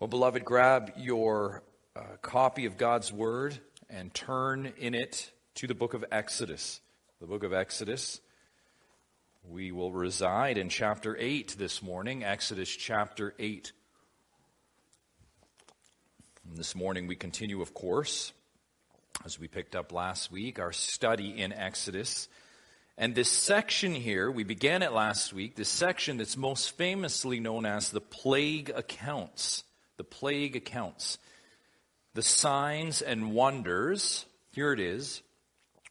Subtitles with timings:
[0.00, 1.62] Well, beloved, grab your
[1.94, 3.58] uh, copy of God's Word
[3.90, 6.80] and turn in it to the book of Exodus.
[7.20, 8.18] The book of Exodus.
[9.46, 13.72] We will reside in chapter 8 this morning, Exodus chapter 8.
[16.48, 18.32] And this morning we continue, of course,
[19.26, 22.26] as we picked up last week, our study in Exodus.
[22.96, 27.66] And this section here, we began it last week, this section that's most famously known
[27.66, 29.62] as the plague accounts
[30.00, 31.18] the plague accounts,
[32.14, 35.20] the signs and wonders, here it is,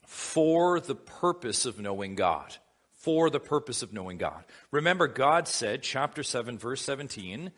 [0.08, 2.58] for the purpose of knowing God.
[2.94, 4.44] For the purpose of knowing God.
[4.72, 7.52] Remember, God said, chapter 7, verse 17,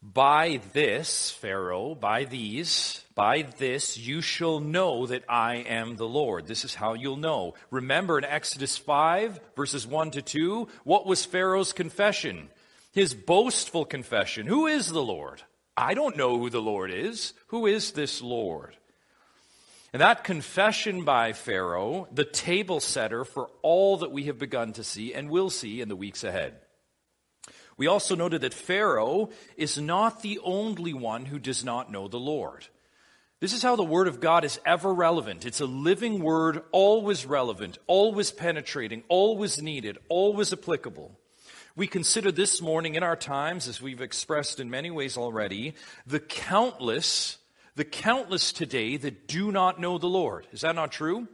[0.00, 6.46] by this, Pharaoh, by these, by this you shall know that I am the Lord.
[6.46, 7.54] This is how you'll know.
[7.72, 12.48] Remember in Exodus 5, verses 1 to 2, what was Pharaoh's confession?
[12.92, 15.42] His boastful confession Who is the Lord?
[15.76, 17.32] I don't know who the Lord is.
[17.48, 18.76] Who is this Lord?
[19.92, 24.84] And that confession by Pharaoh, the table setter for all that we have begun to
[24.84, 26.56] see and will see in the weeks ahead.
[27.76, 32.20] We also noted that Pharaoh is not the only one who does not know the
[32.20, 32.66] Lord.
[33.40, 35.46] This is how the Word of God is ever relevant.
[35.46, 41.18] It's a living Word, always relevant, always penetrating, always needed, always applicable.
[41.76, 46.18] We consider this morning in our times, as we've expressed in many ways already, the
[46.18, 47.38] countless,
[47.76, 50.48] the countless today that do not know the Lord.
[50.52, 51.28] Is that not true?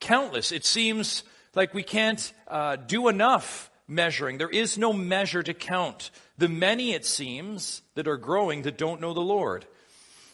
[0.00, 0.52] Countless.
[0.52, 1.22] It seems
[1.54, 4.36] like we can't uh, do enough measuring.
[4.36, 6.10] There is no measure to count.
[6.36, 9.64] The many, it seems, that are growing that don't know the Lord.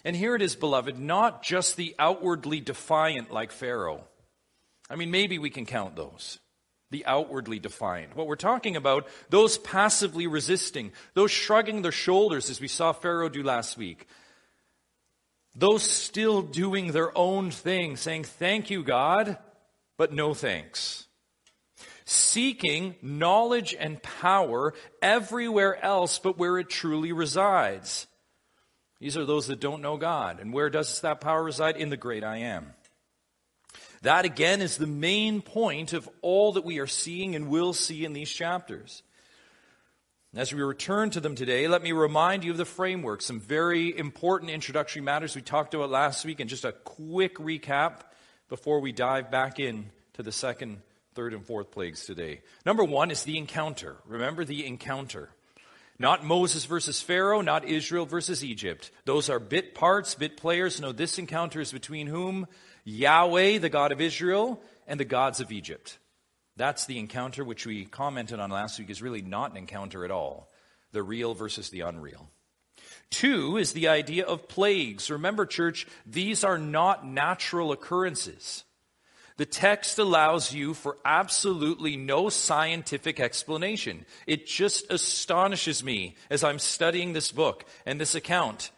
[0.05, 4.05] And here it is, beloved, not just the outwardly defiant like Pharaoh.
[4.91, 6.41] I mean, maybe we can count those
[6.95, 8.15] the outwardly defiant.
[8.15, 13.29] What we're talking about, those passively resisting, those shrugging their shoulders, as we saw Pharaoh
[13.29, 14.07] do last week,
[15.57, 19.39] those still doing their own thing, saying, Thank you, God,
[19.97, 21.09] but no thanks.
[22.05, 24.73] Seeking knowledge and power
[25.03, 28.07] everywhere else but where it truly resides.
[29.01, 30.39] These are those that don't know God.
[30.39, 31.77] And where does that power reside?
[31.77, 32.73] In the great I am.
[34.05, 38.05] That again is the main point of all that we are seeing and will see
[38.05, 39.03] in these chapters.
[40.37, 43.97] As we return to them today, let me remind you of the framework, some very
[43.97, 48.01] important introductory matters we talked about last week, and just a quick recap
[48.51, 50.83] before we dive back in to the second,
[51.15, 52.43] third, and fourth plagues today.
[52.67, 53.97] Number one is the encounter.
[54.05, 55.31] Remember the encounter.
[55.99, 58.91] Not Moses versus Pharaoh, not Israel versus Egypt.
[59.07, 60.79] Those are bit parts, bit players.
[60.79, 62.49] No, this encounter is between whom?
[62.85, 65.99] Yahweh, the God of Israel, and the gods of Egypt.
[66.57, 70.11] That's the encounter which we commented on last week is really not an encounter at
[70.11, 70.51] all.
[70.93, 72.31] The real versus the unreal.
[73.11, 75.11] Two is the idea of plagues.
[75.11, 78.65] Remember, church, these are not natural occurrences.
[79.37, 84.07] The text allows you for absolutely no scientific explanation.
[84.29, 88.71] It just astonishes me as I'm studying this book and this account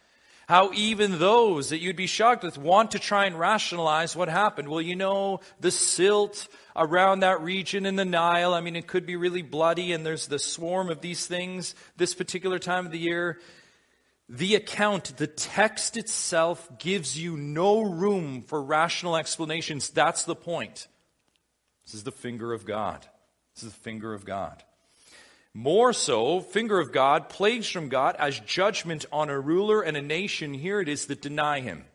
[0.47, 4.69] how even those that you'd be shocked with want to try and rationalize what happened.
[4.69, 9.05] Well, you know, the silt around that region in the Nile, I mean, it could
[9.05, 12.99] be really bloody, and there's the swarm of these things this particular time of the
[12.99, 13.39] year.
[14.29, 19.89] The account, the text itself gives you no room for rational explanations.
[19.89, 20.87] That's the point.
[21.85, 23.05] This is the finger of God.
[23.53, 24.63] This is the finger of God.
[25.53, 30.01] More so, finger of God, plagues from God as judgment on a ruler and a
[30.01, 31.85] nation, here it is, that deny him.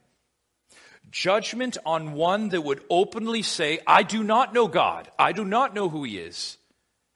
[1.10, 5.10] Judgment on one that would openly say, I do not know God.
[5.18, 6.56] I do not know who he is.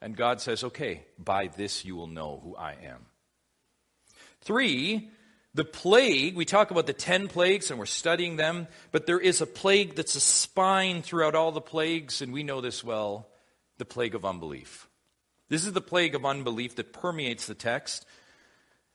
[0.01, 3.07] And God says, okay, by this you will know who I am.
[4.43, 5.11] Three,
[5.55, 9.41] the plague, we talk about the ten plagues and we're studying them, but there is
[9.41, 13.27] a plague that's a spine throughout all the plagues, and we know this well
[13.79, 14.87] the plague of unbelief.
[15.49, 18.05] This is the plague of unbelief that permeates the text.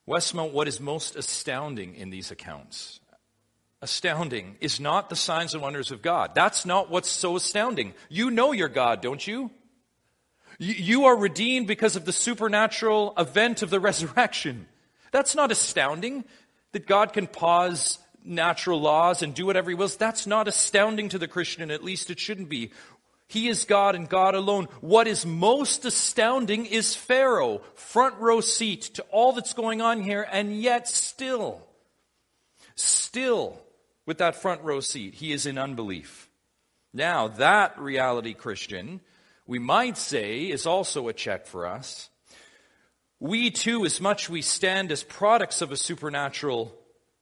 [0.07, 2.99] Westmount, what is most astounding in these accounts?
[3.81, 6.35] Astounding is not the signs and wonders of God.
[6.35, 7.93] That's not what's so astounding.
[8.09, 9.49] You know your God, don't you?
[10.59, 14.67] You are redeemed because of the supernatural event of the resurrection.
[15.11, 16.25] That's not astounding
[16.73, 19.95] that God can pause natural laws and do whatever he wills.
[19.97, 22.71] That's not astounding to the Christian, at least it shouldn't be.
[23.31, 24.67] He is God and God alone.
[24.81, 30.27] What is most astounding is Pharaoh, front row seat to all that's going on here,
[30.29, 31.65] and yet still,
[32.75, 33.57] still
[34.05, 36.29] with that front row seat, he is in unbelief.
[36.93, 38.99] Now, that reality, Christian,
[39.47, 42.09] we might say is also a check for us.
[43.21, 46.75] We too, as much we stand as products of a supernatural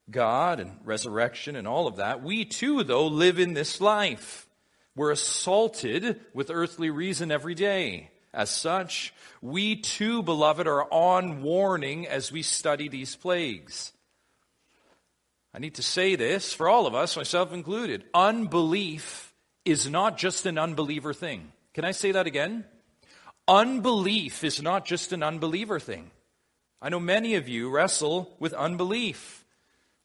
[0.09, 4.47] God and resurrection and all of that, we too, though, live in this life.
[4.95, 8.11] We're assaulted with earthly reason every day.
[8.33, 13.91] As such, we too, beloved, are on warning as we study these plagues.
[15.53, 18.05] I need to say this for all of us, myself included.
[18.13, 19.33] Unbelief
[19.65, 21.51] is not just an unbeliever thing.
[21.73, 22.65] Can I say that again?
[23.47, 26.11] Unbelief is not just an unbeliever thing.
[26.81, 29.38] I know many of you wrestle with unbelief.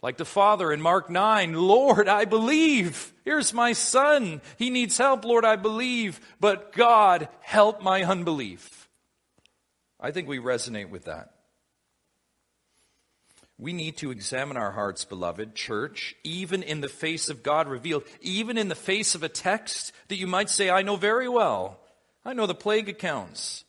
[0.04, 3.14] Like the father in Mark 9, Lord, I believe.
[3.24, 4.42] Here's my son.
[4.58, 6.20] He needs help, Lord, I believe.
[6.38, 8.86] But God, help my unbelief.
[9.98, 11.30] I think we resonate with that.
[13.56, 18.04] We need to examine our hearts, beloved church, even in the face of God revealed,
[18.20, 21.80] even in the face of a text that you might say, I know very well.
[22.26, 23.63] I know the plague accounts.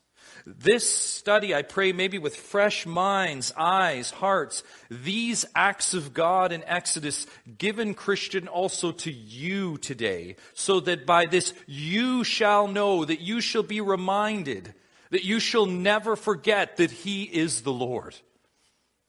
[0.46, 6.64] This study, I pray, maybe with fresh minds, eyes, hearts, these acts of God in
[6.66, 7.26] Exodus
[7.58, 13.42] given Christian also to you today, so that by this you shall know, that you
[13.42, 14.74] shall be reminded,
[15.10, 18.16] that you shall never forget that He is the Lord.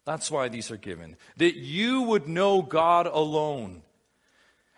[0.06, 1.16] That's why these are given.
[1.36, 3.82] That you would know God alone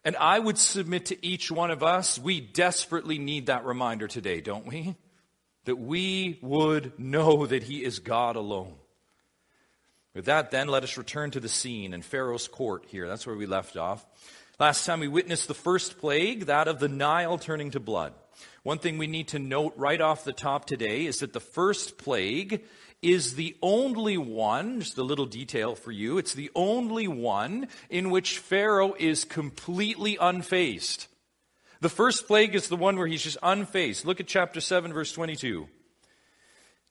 [0.05, 4.40] and I would submit to each one of us, we desperately need that reminder today,
[4.40, 4.96] don't we?
[5.69, 8.73] That we would know that He is God alone.
[10.15, 13.06] With that, then, let us return to the scene in Pharaoh's court here.
[13.06, 14.06] That's where we left off.
[14.59, 18.15] Last time we witnessed the first plague, that of the Nile turning to blood.
[18.62, 21.99] One thing we need to note right off the top today is that the first
[21.99, 22.65] plague
[23.03, 28.09] is the only one, just a little detail for you, it's the only one in
[28.09, 31.09] which Pharaoh is completely unfazed.
[31.81, 34.05] The first plague is the one where he's just unfazed.
[34.05, 35.69] Look at chapter 7, verse 22.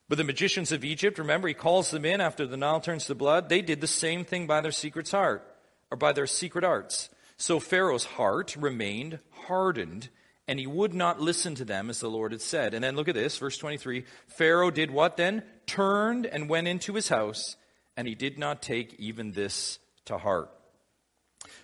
[0.07, 3.16] But the magicians of Egypt, remember, he calls them in after the Nile turns to
[3.16, 3.50] blood.
[3.50, 5.45] They did the same thing by their secret heart,
[5.92, 7.10] or by their secret arts.
[7.36, 10.07] So Pharaoh's heart remained hardened,
[10.48, 12.74] and he would not listen to them as the Lord had said.
[12.74, 14.06] And then look at this, verse 23.
[14.28, 15.44] Pharaoh did what then?
[15.66, 17.57] Turned and went into his house,
[17.98, 20.50] and he did not take even this to heart.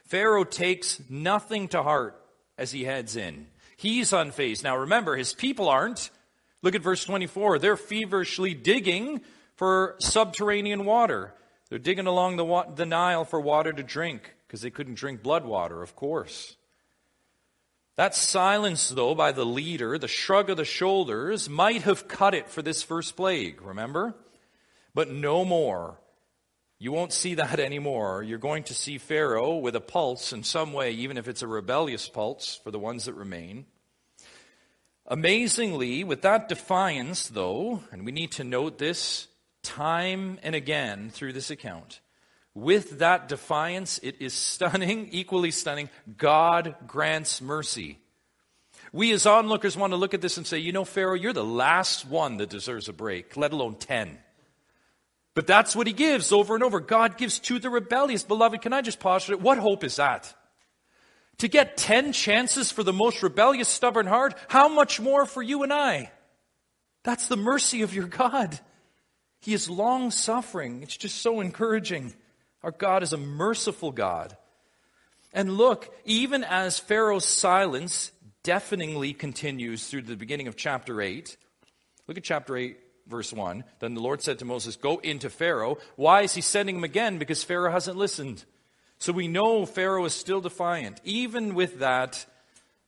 [0.03, 2.19] Pharaoh takes nothing to heart
[2.57, 3.47] as he heads in.
[3.77, 4.63] He's unfazed.
[4.63, 6.09] Now remember, his people aren't.
[6.61, 7.59] Look at verse 24.
[7.59, 9.21] They're feverishly digging
[9.55, 11.33] for subterranean water.
[11.69, 15.45] They're digging along the, the Nile for water to drink because they couldn't drink blood
[15.45, 16.55] water, of course.
[17.95, 22.49] That silence, though, by the leader, the shrug of the shoulders, might have cut it
[22.49, 24.15] for this first plague, remember?
[24.95, 25.99] But no more.
[26.83, 28.23] You won't see that anymore.
[28.23, 31.47] You're going to see Pharaoh with a pulse in some way, even if it's a
[31.47, 33.65] rebellious pulse for the ones that remain.
[35.07, 39.29] Amazingly, with that defiance, though, and we need to note this
[39.61, 42.01] time and again through this account,
[42.53, 45.89] with that defiance, it is stunning, equally stunning.
[46.17, 47.97] God grants mercy.
[48.91, 51.45] We as onlookers want to look at this and say, you know, Pharaoh, you're the
[51.45, 54.17] last one that deserves a break, let alone 10.
[55.35, 56.79] But that's what he gives over and over.
[56.79, 58.23] God gives to the rebellious.
[58.23, 59.41] Beloved, can I just it?
[59.41, 60.33] What hope is that?
[61.39, 65.63] To get 10 chances for the most rebellious, stubborn heart, how much more for you
[65.63, 66.11] and I?
[67.03, 68.59] That's the mercy of your God.
[69.41, 70.83] He is long suffering.
[70.83, 72.13] It's just so encouraging.
[72.61, 74.37] Our God is a merciful God.
[75.33, 78.11] And look, even as Pharaoh's silence
[78.43, 81.35] deafeningly continues through the beginning of chapter 8,
[82.07, 83.63] look at chapter 8, verse 1.
[83.79, 85.77] Then the Lord said to Moses, Go into Pharaoh.
[85.95, 87.17] Why is he sending him again?
[87.17, 88.45] Because Pharaoh hasn't listened.
[88.99, 91.01] So we know Pharaoh is still defiant.
[91.03, 92.25] Even with that,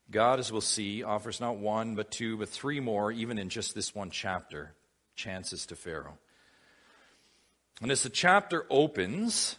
[0.10, 3.76] God, as we'll see, offers not one, but two, but three more, even in just
[3.76, 4.74] this one chapter,
[5.16, 6.18] chances to Pharaoh.
[7.82, 9.58] And as the chapter opens,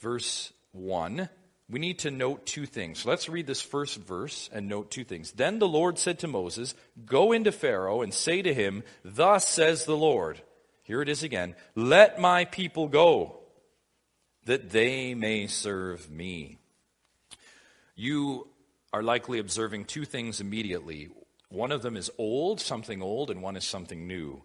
[0.00, 1.28] verse 1,
[1.70, 3.04] we need to note two things.
[3.04, 5.32] Let's read this first verse and note two things.
[5.32, 9.84] Then the Lord said to Moses, Go into Pharaoh and say to him, Thus says
[9.84, 10.40] the Lord.
[10.82, 11.54] Here it is again.
[11.74, 13.40] Let my people go,
[14.46, 16.56] that they may serve me.
[17.94, 18.48] You
[18.94, 21.10] are likely observing two things immediately.
[21.50, 24.42] One of them is old, something old, and one is something new.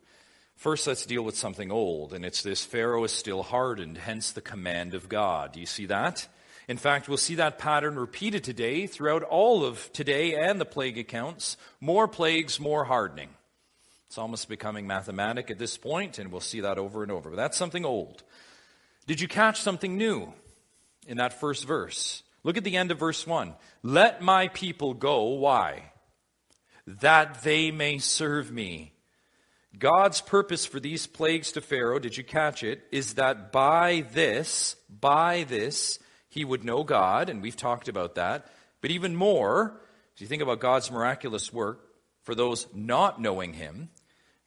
[0.58, 4.42] First, let's deal with something old, and it's this Pharaoh is still hardened, hence the
[4.42, 5.54] command of God.
[5.54, 6.28] Do you see that?
[6.68, 10.98] In fact, we'll see that pattern repeated today throughout all of today and the plague
[10.98, 11.58] accounts.
[11.82, 13.30] More plagues, more hardening.
[14.08, 17.32] It's almost becoming mathematic at this point, and we'll see that over and over.
[17.32, 18.24] But that's something old.
[19.08, 20.32] Did you catch something new
[21.08, 22.24] in that first verse?
[22.44, 23.54] Look at the end of verse 1.
[23.82, 25.24] Let my people go.
[25.24, 25.92] Why?
[26.86, 28.94] That they may serve me.
[29.78, 34.76] God's purpose for these plagues to Pharaoh, did you catch it, is that by this,
[34.88, 35.98] by this,
[36.34, 38.48] he would know God, and we've talked about that.
[38.82, 39.80] But even more,
[40.16, 41.86] as you think about God's miraculous work
[42.24, 43.90] for those not knowing him,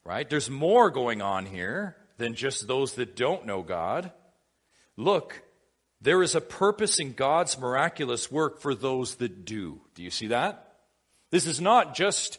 [0.04, 0.28] right?
[0.28, 4.10] There's more going on here than just those that don't know God.
[4.96, 5.42] Look,
[6.00, 9.80] there is a purpose in God's miraculous work for those that do.
[9.94, 10.78] Do you see that?
[11.30, 12.38] This is not just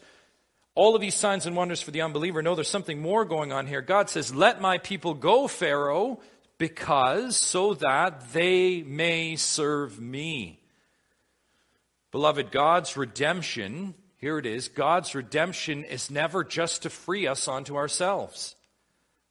[0.75, 2.41] all of these signs and wonders for the unbeliever.
[2.41, 3.81] No, there's something more going on here.
[3.81, 6.19] God says, Let my people go, Pharaoh,
[6.57, 10.59] because so that they may serve me.
[12.11, 17.75] Beloved, God's redemption, here it is, God's redemption is never just to free us onto
[17.75, 18.55] ourselves.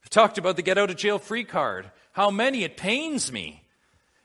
[0.04, 1.90] I've talked about the get out of jail free card.
[2.12, 2.62] How many?
[2.62, 3.62] It pains me.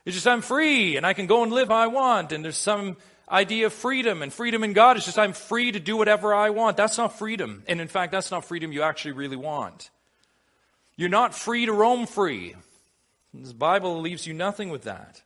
[0.06, 2.32] It's just I'm free and I can go and live how I want.
[2.32, 2.98] And there's some
[3.32, 4.22] idea of freedom.
[4.22, 6.78] And freedom in God is just I'm free to do whatever I want.
[6.78, 7.64] That's not freedom.
[7.68, 9.90] And in fact, that's not freedom you actually really want.
[10.96, 12.56] You're not free to roam free.
[13.34, 15.22] The Bible leaves you nothing with that.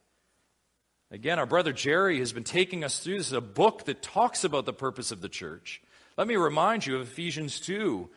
[1.11, 4.43] Again, our brother Jerry has been taking us through this is a book that talks
[4.43, 5.81] about the purpose of the church.
[6.17, 8.09] Let me remind you of Ephesians 2,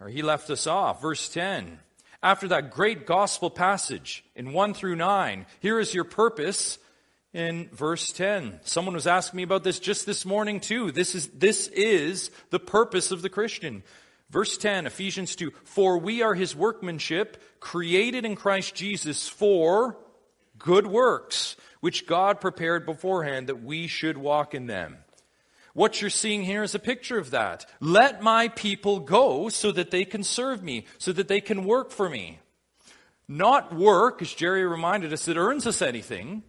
[0.00, 1.78] or he left us off, verse 10.
[2.22, 6.78] After that great gospel passage in 1 through 9, here is your purpose
[7.34, 8.60] in verse 10.
[8.62, 10.90] Someone was asking me about this just this morning too.
[10.90, 13.82] This is, this is the purpose of the Christian.
[14.34, 19.96] Verse 10, Ephesians 2, for we are his workmanship, created in Christ Jesus for
[20.58, 24.96] good works, which God prepared beforehand that we should walk in them.
[25.72, 27.64] What you're seeing here is a picture of that.
[27.78, 31.92] Let my people go so that they can serve me, so that they can work
[31.92, 32.40] for me.
[33.28, 36.42] Not work, as Jerry reminded us, that earns us anything,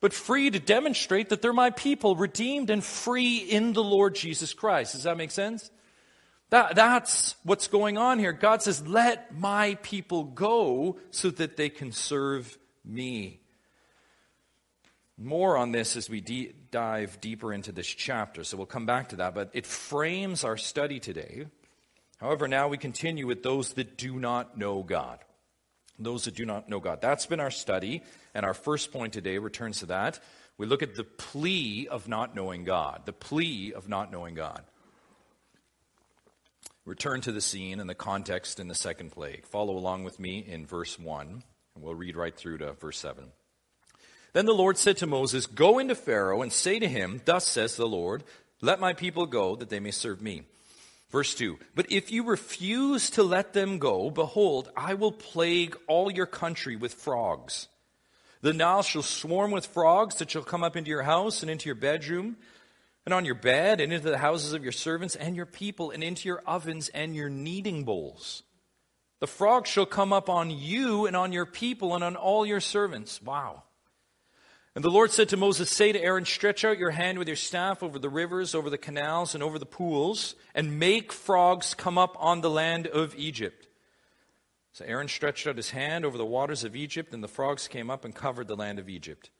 [0.00, 4.54] but free to demonstrate that they're my people, redeemed and free in the Lord Jesus
[4.54, 4.92] Christ.
[4.92, 5.72] Does that make sense?
[6.50, 8.32] That, that's what's going on here.
[8.32, 13.40] God says, let my people go so that they can serve me.
[15.16, 19.10] More on this as we de- dive deeper into this chapter, so we'll come back
[19.10, 21.46] to that, but it frames our study today.
[22.18, 25.20] However, now we continue with those that do not know God
[25.98, 27.00] those that do not know God.
[27.00, 28.02] That's been our study,
[28.34, 30.20] and our first point today returns to that.
[30.58, 34.62] We look at the plea of not knowing God, the plea of not knowing God.
[36.86, 39.46] Return to the scene and the context in the second plague.
[39.46, 41.42] Follow along with me in verse 1,
[41.74, 43.24] and we'll read right through to verse 7.
[44.34, 47.76] Then the Lord said to Moses, Go into Pharaoh and say to him, Thus says
[47.76, 48.22] the Lord,
[48.60, 50.42] Let my people go, that they may serve me.
[51.10, 56.10] Verse 2 But if you refuse to let them go, behold, I will plague all
[56.10, 57.68] your country with frogs.
[58.42, 61.66] The Nile shall swarm with frogs that shall come up into your house and into
[61.66, 62.36] your bedroom,
[63.04, 66.02] and on your bed, and into the houses of your servants and your people, and
[66.02, 68.42] into your ovens and your kneading bowls.
[69.20, 72.60] The frogs shall come up on you and on your people and on all your
[72.60, 73.22] servants.
[73.22, 73.62] Wow.
[74.74, 77.36] And the Lord said to Moses, Say to Aaron, Stretch out your hand with your
[77.36, 81.96] staff over the rivers, over the canals, and over the pools, and make frogs come
[81.96, 83.68] up on the land of Egypt.
[84.72, 87.88] So Aaron stretched out his hand over the waters of Egypt, and the frogs came
[87.88, 89.30] up and covered the land of Egypt.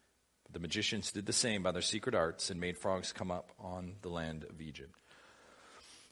[0.54, 3.96] The magicians did the same by their secret arts and made frogs come up on
[4.02, 4.96] the land of Egypt.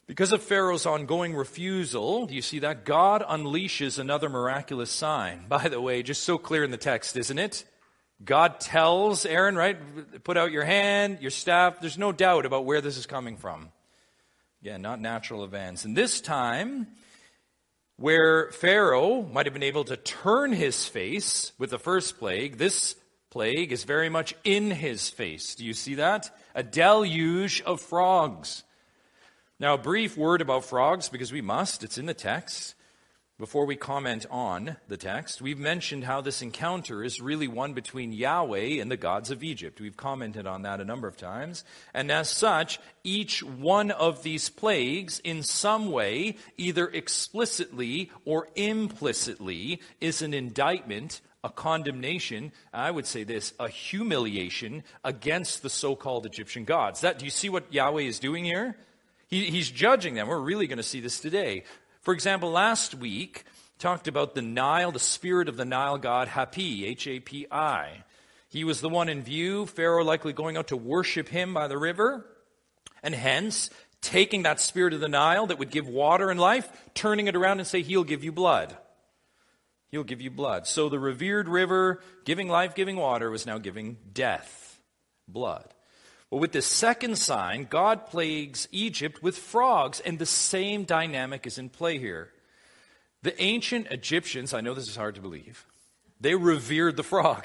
[0.09, 2.85] Because of Pharaoh's ongoing refusal, do you see that?
[2.85, 5.45] God unleashes another miraculous sign.
[5.49, 7.65] By the way, just so clear in the text, isn't it?
[8.25, 10.25] God tells Aaron, right?
[10.25, 11.79] Put out your hand, your staff.
[11.79, 13.71] There's no doubt about where this is coming from.
[14.61, 15.85] Again, not natural events.
[15.85, 16.89] And this time,
[17.97, 22.97] where Pharaoh might have been able to turn his face with the first plague, this
[23.33, 25.55] plague is very much in his face.
[25.55, 26.31] Do you see that?
[26.55, 28.63] A deluge of frogs.
[29.59, 32.75] Now, a brief word about frogs, because we must, it's in the text.
[33.39, 38.13] Before we comment on the text, we've mentioned how this encounter is really one between
[38.13, 39.81] Yahweh and the gods of Egypt.
[39.81, 41.65] We've commented on that a number of times.
[41.95, 49.81] And as such, each one of these plagues, in some way, either explicitly or implicitly,
[50.03, 56.25] is an indictment, a condemnation, I would say this, a humiliation against the so called
[56.25, 57.01] Egyptian gods.
[57.01, 58.77] That, do you see what Yahweh is doing here?
[59.29, 60.29] He, he's judging them.
[60.29, 61.65] We're really going to see this today.
[62.03, 63.45] For example, last week
[63.79, 68.05] talked about the Nile, the spirit of the Nile god Hapi, H A P I.
[68.49, 71.79] He was the one in view, Pharaoh likely going out to worship him by the
[71.79, 72.27] river,
[73.03, 73.71] and hence
[74.03, 77.59] taking that spirit of the Nile that would give water and life, turning it around
[77.59, 78.77] and say, He'll give you blood.
[79.93, 80.67] He'll give you blood.
[80.67, 84.81] So the revered river, giving life, giving water, was now giving death,
[85.29, 85.73] blood.
[86.31, 91.59] Well, with this second sign, God plagues Egypt with frogs, and the same dynamic is
[91.59, 92.31] in play here.
[93.23, 95.67] The ancient Egyptians, I know this is hard to believe,
[96.21, 97.45] they revered the frog.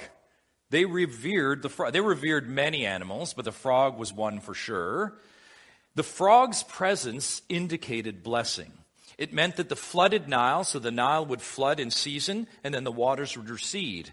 [0.70, 1.94] They revered the frog.
[1.94, 5.18] They revered many animals, but the frog was one for sure.
[5.96, 8.72] The frog's presence indicated blessing.
[9.18, 12.84] It meant that the flooded Nile, so the Nile would flood in season and then
[12.84, 14.12] the waters would recede.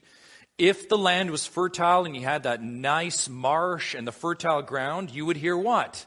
[0.56, 5.10] If the land was fertile and you had that nice marsh and the fertile ground,
[5.10, 6.06] you would hear what?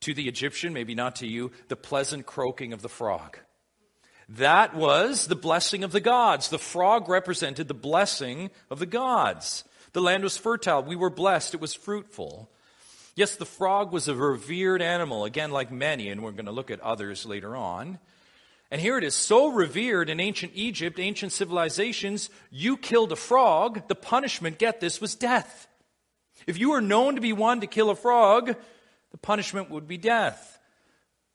[0.00, 3.38] To the Egyptian, maybe not to you, the pleasant croaking of the frog.
[4.28, 6.48] That was the blessing of the gods.
[6.50, 9.64] The frog represented the blessing of the gods.
[9.92, 10.82] The land was fertile.
[10.82, 11.54] We were blessed.
[11.54, 12.50] It was fruitful.
[13.14, 16.70] Yes, the frog was a revered animal, again, like many, and we're going to look
[16.70, 17.98] at others later on.
[18.70, 23.86] And here it is so revered in ancient Egypt, ancient civilizations, you killed a frog,
[23.88, 25.68] the punishment, get this, was death.
[26.46, 28.56] If you were known to be one to kill a frog,
[29.12, 30.58] the punishment would be death.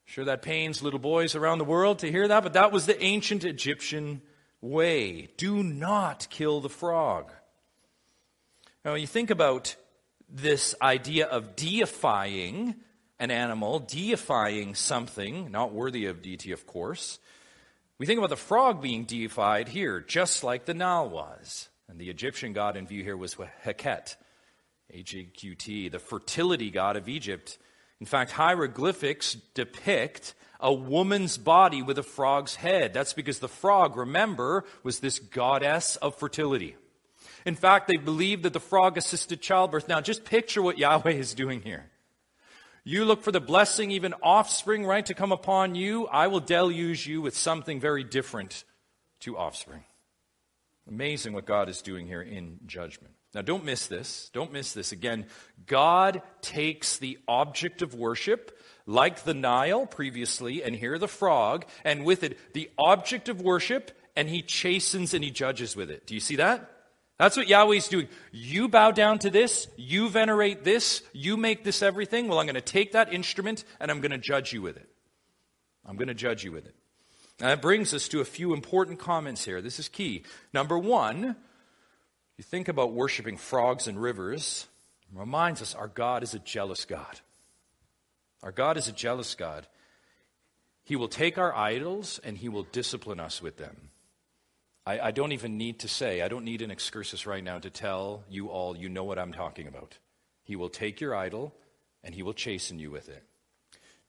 [0.05, 3.01] Sure, that pains little boys around the world to hear that, but that was the
[3.01, 4.21] ancient Egyptian
[4.59, 5.29] way.
[5.37, 7.31] Do not kill the frog.
[8.83, 9.75] Now, you think about
[10.27, 12.75] this idea of deifying
[13.21, 17.19] an animal, deifying something, not worthy of deity, of course.
[17.99, 21.69] We think about the frog being deified here, just like the Nile was.
[21.87, 24.15] And the Egyptian god in view here was Heket,
[24.89, 27.59] H E Q T, the fertility god of Egypt.
[27.99, 32.91] In fact, hieroglyphics depict a woman's body with a frog's head.
[32.91, 36.75] That's because the frog, remember, was this goddess of fertility.
[37.45, 39.87] In fact, they believed that the frog assisted childbirth.
[39.87, 41.90] Now, just picture what Yahweh is doing here.
[42.83, 46.07] You look for the blessing, even offspring, right, to come upon you.
[46.07, 48.63] I will deluge you with something very different
[49.21, 49.83] to offspring.
[50.87, 53.13] Amazing what God is doing here in judgment.
[53.35, 54.29] Now, don't miss this.
[54.33, 54.91] Don't miss this.
[54.91, 55.27] Again,
[55.67, 58.57] God takes the object of worship,
[58.87, 63.91] like the Nile previously, and here the frog, and with it the object of worship,
[64.15, 66.07] and he chastens and he judges with it.
[66.07, 66.70] Do you see that?
[67.21, 68.07] That's what Yahweh's doing.
[68.31, 72.27] You bow down to this, you venerate this, you make this everything.
[72.27, 74.89] Well, I'm going to take that instrument and I'm going to judge you with it.
[75.85, 76.73] I'm going to judge you with it.
[77.39, 79.61] And that brings us to a few important comments here.
[79.61, 80.23] This is key.
[80.51, 81.35] Number one,
[82.37, 84.65] you think about worshiping frogs and rivers,
[85.13, 87.19] reminds us our God is a jealous God.
[88.41, 89.67] Our God is a jealous God.
[90.85, 93.90] He will take our idols and he will discipline us with them.
[94.85, 97.69] I, I, don't even need to say, I don't need an excursus right now to
[97.69, 99.97] tell you all you know what I'm talking about.
[100.43, 101.53] He will take your idol
[102.03, 103.23] and he will chasten you with it.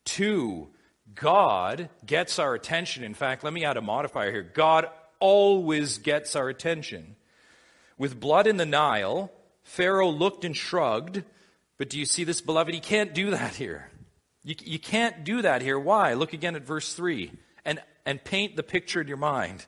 [0.05, 0.69] Two,
[1.15, 3.05] God gets our attention.
[3.05, 4.43] In fact, let me add a modifier here.
[4.43, 4.89] God
[5.21, 7.17] always gets our attention.
[7.99, 9.31] With blood in the Nile,
[9.63, 11.23] Pharaoh looked and shrugged,
[11.77, 12.75] but do you see this, beloved?
[12.75, 13.91] He can't do that here.
[14.43, 15.79] You, you can't do that here.
[15.79, 16.15] Why?
[16.15, 17.31] Look again at verse 3
[17.65, 19.67] and, and paint the picture in your mind.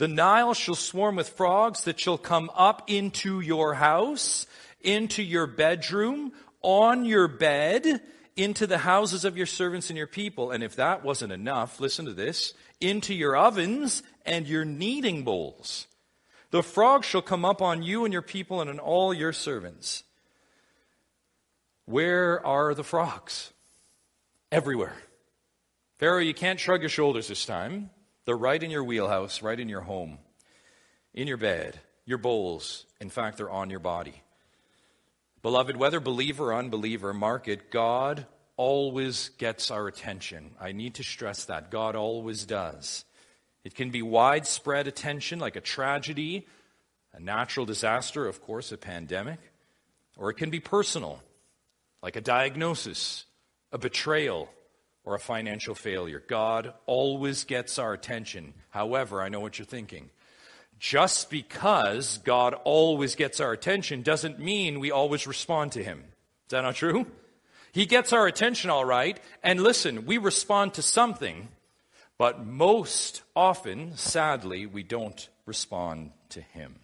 [0.00, 4.46] The Nile shall swarm with frogs that shall come up into your house,
[4.80, 6.32] into your bedroom,
[6.62, 8.00] on your bed,
[8.34, 10.52] into the houses of your servants and your people.
[10.52, 15.86] And if that wasn't enough, listen to this, into your ovens and your kneading bowls.
[16.50, 20.02] The frogs shall come up on you and your people and on all your servants.
[21.84, 23.52] Where are the frogs?
[24.50, 24.96] Everywhere.
[25.98, 27.90] Pharaoh, you can't shrug your shoulders this time.
[28.24, 30.18] They're right in your wheelhouse, right in your home,
[31.14, 32.86] in your bed, your bowls.
[33.00, 34.22] In fact, they're on your body.
[35.42, 40.50] Beloved, whether believer or unbeliever, mark it, God always gets our attention.
[40.60, 41.70] I need to stress that.
[41.70, 43.06] God always does.
[43.64, 46.46] It can be widespread attention, like a tragedy,
[47.14, 49.38] a natural disaster, of course, a pandemic,
[50.16, 51.22] or it can be personal,
[52.02, 53.24] like a diagnosis,
[53.72, 54.50] a betrayal,
[55.10, 56.22] or a financial failure.
[56.24, 58.54] God always gets our attention.
[58.70, 60.08] However, I know what you're thinking.
[60.78, 65.98] Just because God always gets our attention doesn't mean we always respond to Him.
[65.98, 67.06] Is that not true?
[67.72, 71.48] He gets our attention all right, and listen, we respond to something,
[72.16, 76.76] but most often, sadly, we don't respond to Him.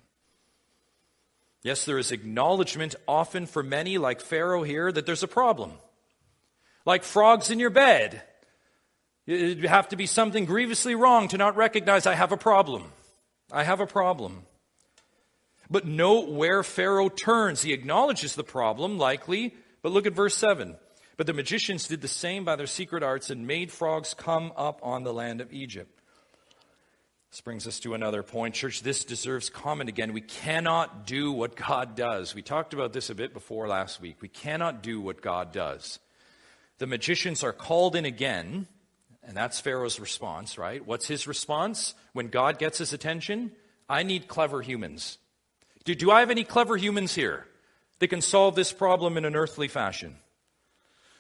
[1.63, 5.73] Yes, there is acknowledgement often for many, like Pharaoh here, that there's a problem
[6.87, 8.23] like frogs in your bed.
[9.27, 12.93] It'd have to be something grievously wrong to not recognize I have a problem.
[13.53, 14.47] I have a problem.
[15.69, 17.63] But note where Pharaoh turns.
[17.63, 20.77] He acknowledges the problem, likely, but look at verse 7.
[21.17, 24.79] But the magicians did the same by their secret arts and made frogs come up
[24.83, 26.01] on the land of Egypt.
[27.33, 28.55] This brings us to another point.
[28.55, 30.13] Church, this deserves comment again.
[30.13, 32.35] We cannot do what God does.
[32.35, 34.19] We talked about this a bit before last week.
[34.21, 35.99] We cannot do what God does.
[36.79, 38.67] The magicians are called in again,
[39.23, 40.87] And that's Pharaoh's response, right?
[40.87, 43.51] What's his response when God gets his attention?
[43.89, 45.19] I need clever humans.
[45.85, 47.47] Do, do I have any clever humans here
[47.99, 50.17] that can solve this problem in an earthly fashion?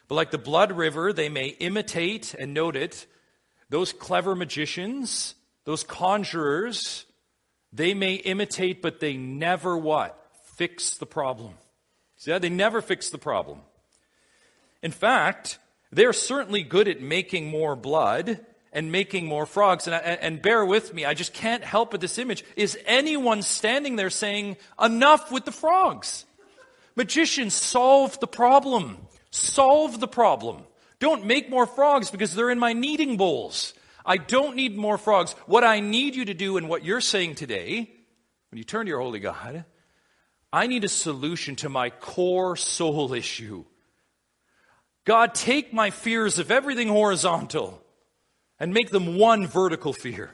[0.08, 3.06] But like the blood river, they may imitate and note it.
[3.70, 7.06] Those clever magicians, those conjurers,
[7.72, 10.16] they may imitate, but they never what?
[10.54, 11.54] Fix the problem.
[12.16, 12.36] See?
[12.38, 13.60] They never fix the problem.
[14.86, 15.58] In fact,
[15.90, 18.38] they're certainly good at making more blood
[18.72, 19.88] and making more frogs.
[19.88, 22.44] And, and, bear with me, I just can't help but this image.
[22.54, 26.24] Is anyone standing there saying, enough with the frogs?
[26.94, 28.96] Magicians, solve the problem.
[29.32, 30.62] Solve the problem.
[31.00, 33.74] Don't make more frogs because they're in my kneading bowls.
[34.04, 35.32] I don't need more frogs.
[35.46, 37.90] What I need you to do and what you're saying today,
[38.52, 39.64] when you turn to your holy God,
[40.52, 43.64] I need a solution to my core soul issue.
[45.06, 47.80] God, take my fears of everything horizontal
[48.58, 50.30] and make them one vertical fear.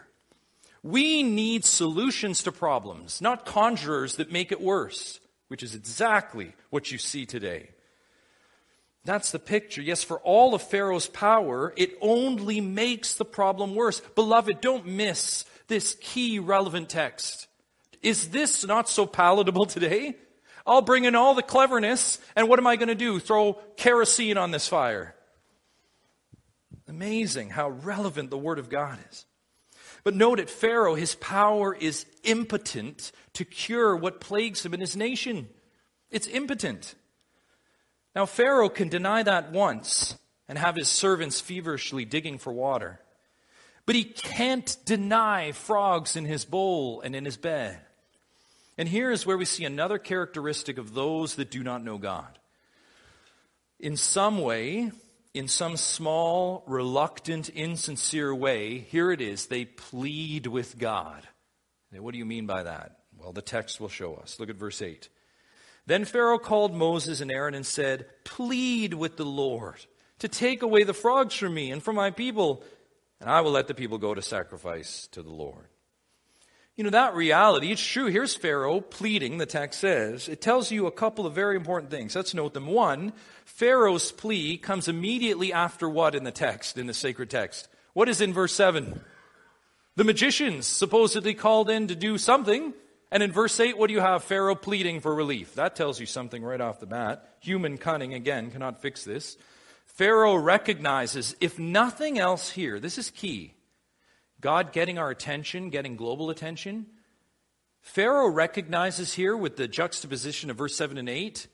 [0.82, 6.90] We need solutions to problems, not conjurers that make it worse, which is exactly what
[6.90, 7.68] you see today.
[9.04, 9.82] That's the picture.
[9.82, 14.00] Yes, for all of Pharaoh's power, it only makes the problem worse.
[14.14, 17.46] Beloved, don't miss this key relevant text.
[18.00, 20.16] Is this not so palatable today?
[20.66, 23.18] I'll bring in all the cleverness, and what am I going to do?
[23.18, 25.14] Throw kerosene on this fire.
[26.88, 29.26] Amazing how relevant the Word of God is.
[30.04, 34.96] But note at Pharaoh, his power is impotent to cure what plagues him in his
[34.96, 35.48] nation.
[36.10, 36.94] It's impotent.
[38.14, 40.16] Now, Pharaoh can deny that once
[40.48, 43.00] and have his servants feverishly digging for water.
[43.86, 47.80] But he can't deny frogs in his bowl and in his bed.
[48.82, 52.36] And here is where we see another characteristic of those that do not know God.
[53.78, 54.90] In some way,
[55.32, 61.22] in some small, reluctant, insincere way, here it is, they plead with God.
[61.92, 62.96] Now, what do you mean by that?
[63.16, 64.40] Well, the text will show us.
[64.40, 65.08] Look at verse 8.
[65.86, 69.76] Then Pharaoh called Moses and Aaron and said, Plead with the Lord
[70.18, 72.64] to take away the frogs from me and from my people,
[73.20, 75.68] and I will let the people go to sacrifice to the Lord.
[76.82, 78.06] You know, that reality, it's true.
[78.06, 80.28] Here's Pharaoh pleading, the text says.
[80.28, 82.16] It tells you a couple of very important things.
[82.16, 82.66] Let's note them.
[82.66, 83.12] One,
[83.44, 87.68] Pharaoh's plea comes immediately after what in the text, in the sacred text?
[87.92, 88.98] What is in verse 7?
[89.94, 92.74] The magicians supposedly called in to do something.
[93.12, 94.24] And in verse 8, what do you have?
[94.24, 95.54] Pharaoh pleading for relief.
[95.54, 97.28] That tells you something right off the bat.
[97.42, 99.36] Human cunning, again, cannot fix this.
[99.86, 103.54] Pharaoh recognizes, if nothing else here, this is key.
[104.42, 106.86] God getting our attention, getting global attention.
[107.80, 111.46] Pharaoh recognizes here with the juxtaposition of verse 7 and 8,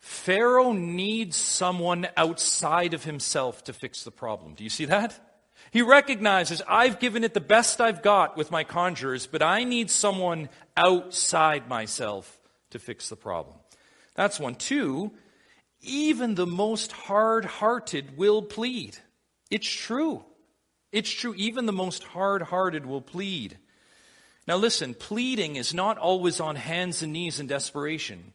[0.00, 4.54] Pharaoh needs someone outside of himself to fix the problem.
[4.54, 5.18] Do you see that?
[5.70, 9.90] He recognizes, I've given it the best I've got with my conjurers, but I need
[9.90, 13.56] someone outside myself to fix the problem.
[14.16, 14.56] That's one.
[14.56, 15.12] Two,
[15.80, 18.96] even the most hard hearted will plead.
[19.50, 20.24] It's true.
[20.92, 23.58] It's true, even the most hard hearted will plead.
[24.46, 28.32] Now, listen, pleading is not always on hands and knees in desperation.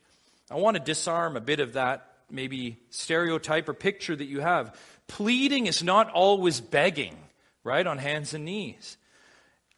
[0.50, 4.80] I want to disarm a bit of that maybe stereotype or picture that you have.
[5.08, 7.18] Pleading is not always begging,
[7.64, 8.98] right, on hands and knees.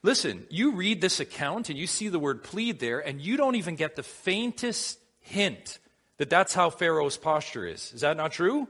[0.04, 3.56] Listen, you read this account and you see the word plead there, and you don't
[3.56, 5.80] even get the faintest hint
[6.18, 7.92] that that's how Pharaoh's posture is.
[7.94, 8.68] Is that not true?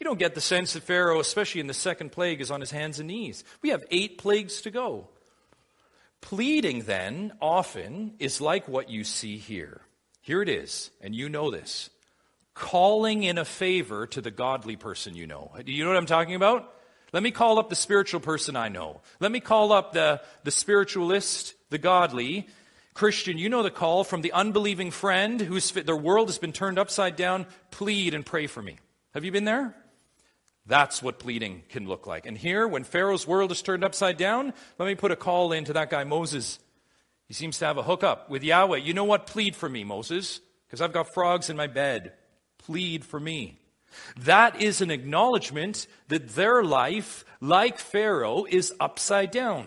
[0.00, 2.70] You don't get the sense that Pharaoh, especially in the second plague, is on his
[2.70, 3.44] hands and knees.
[3.60, 5.08] We have eight plagues to go.
[6.22, 9.82] Pleading, then, often is like what you see here.
[10.22, 11.90] Here it is, and you know this
[12.54, 15.50] calling in a favor to the godly person you know.
[15.64, 16.70] Do you know what I'm talking about?
[17.12, 19.00] Let me call up the spiritual person I know.
[19.18, 22.48] Let me call up the, the spiritualist, the godly.
[22.92, 26.78] Christian, you know the call from the unbelieving friend whose their world has been turned
[26.78, 27.46] upside down.
[27.70, 28.78] Plead and pray for me.
[29.14, 29.74] Have you been there?
[30.66, 32.26] That's what pleading can look like.
[32.26, 35.64] And here, when Pharaoh's world is turned upside down, let me put a call in
[35.64, 36.58] to that guy, Moses.
[37.26, 38.78] He seems to have a hookup with Yahweh.
[38.78, 39.26] You know what?
[39.26, 42.12] Plead for me, Moses, because I've got frogs in my bed.
[42.58, 43.58] Plead for me.
[44.20, 49.66] That is an acknowledgement that their life, like Pharaoh, is upside down.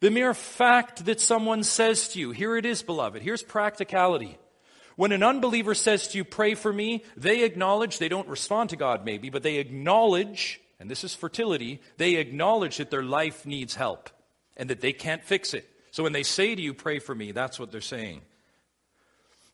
[0.00, 4.38] The mere fact that someone says to you, here it is, beloved, here's practicality.
[4.96, 8.76] When an unbeliever says to you, pray for me, they acknowledge, they don't respond to
[8.76, 13.74] God maybe, but they acknowledge, and this is fertility, they acknowledge that their life needs
[13.74, 14.10] help
[14.56, 15.68] and that they can't fix it.
[15.90, 18.20] So when they say to you, pray for me, that's what they're saying.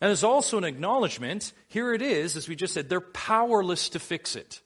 [0.00, 3.98] And there's also an acknowledgement, here it is, as we just said, they're powerless to
[3.98, 4.60] fix it.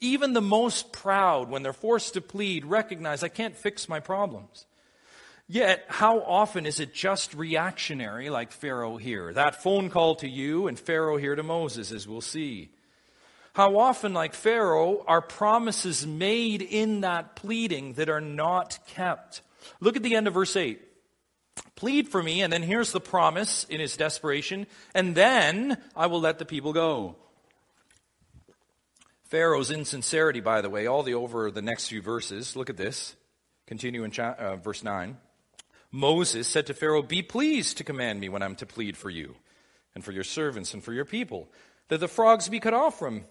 [0.00, 4.66] Even the most proud, when they're forced to plead, recognize I can't fix my problems.
[5.48, 9.32] Yet, how often is it just reactionary like Pharaoh here?
[9.32, 12.70] That phone call to you and Pharaoh here to Moses, as we'll see.
[13.54, 19.40] How often, like Pharaoh, are promises made in that pleading that are not kept?
[19.80, 20.82] Look at the end of verse 8.
[21.76, 26.20] Plead for me, and then here's the promise in his desperation, and then I will
[26.20, 27.16] let the people go.
[29.24, 32.56] Pharaoh's insincerity, by the way, all the over the next few verses.
[32.56, 33.14] Look at this.
[33.66, 35.16] Continue in cha- uh, verse 9.
[35.90, 39.36] Moses said to Pharaoh, Be pleased to command me when I'm to plead for you
[39.94, 41.48] and for your servants and for your people,
[41.88, 43.24] that the frogs be cut off from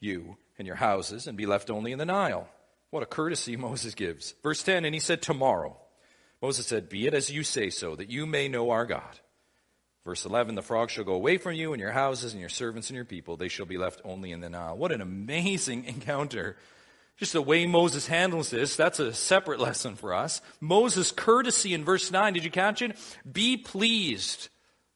[0.00, 2.48] you and your houses and be left only in the Nile.
[2.90, 4.34] What a courtesy Moses gives.
[4.42, 5.76] Verse 10 And he said, Tomorrow.
[6.40, 9.20] Moses said, Be it as you say so, that you may know our God.
[10.04, 12.88] Verse 11 The frogs shall go away from you, and your houses, and your servants,
[12.88, 13.36] and your people.
[13.36, 14.76] They shall be left only in the Nile.
[14.76, 16.56] What an amazing encounter.
[17.18, 20.40] Just the way Moses handles this, that's a separate lesson for us.
[20.60, 22.96] Moses' courtesy in verse 9, did you catch it?
[23.30, 24.48] Be pleased.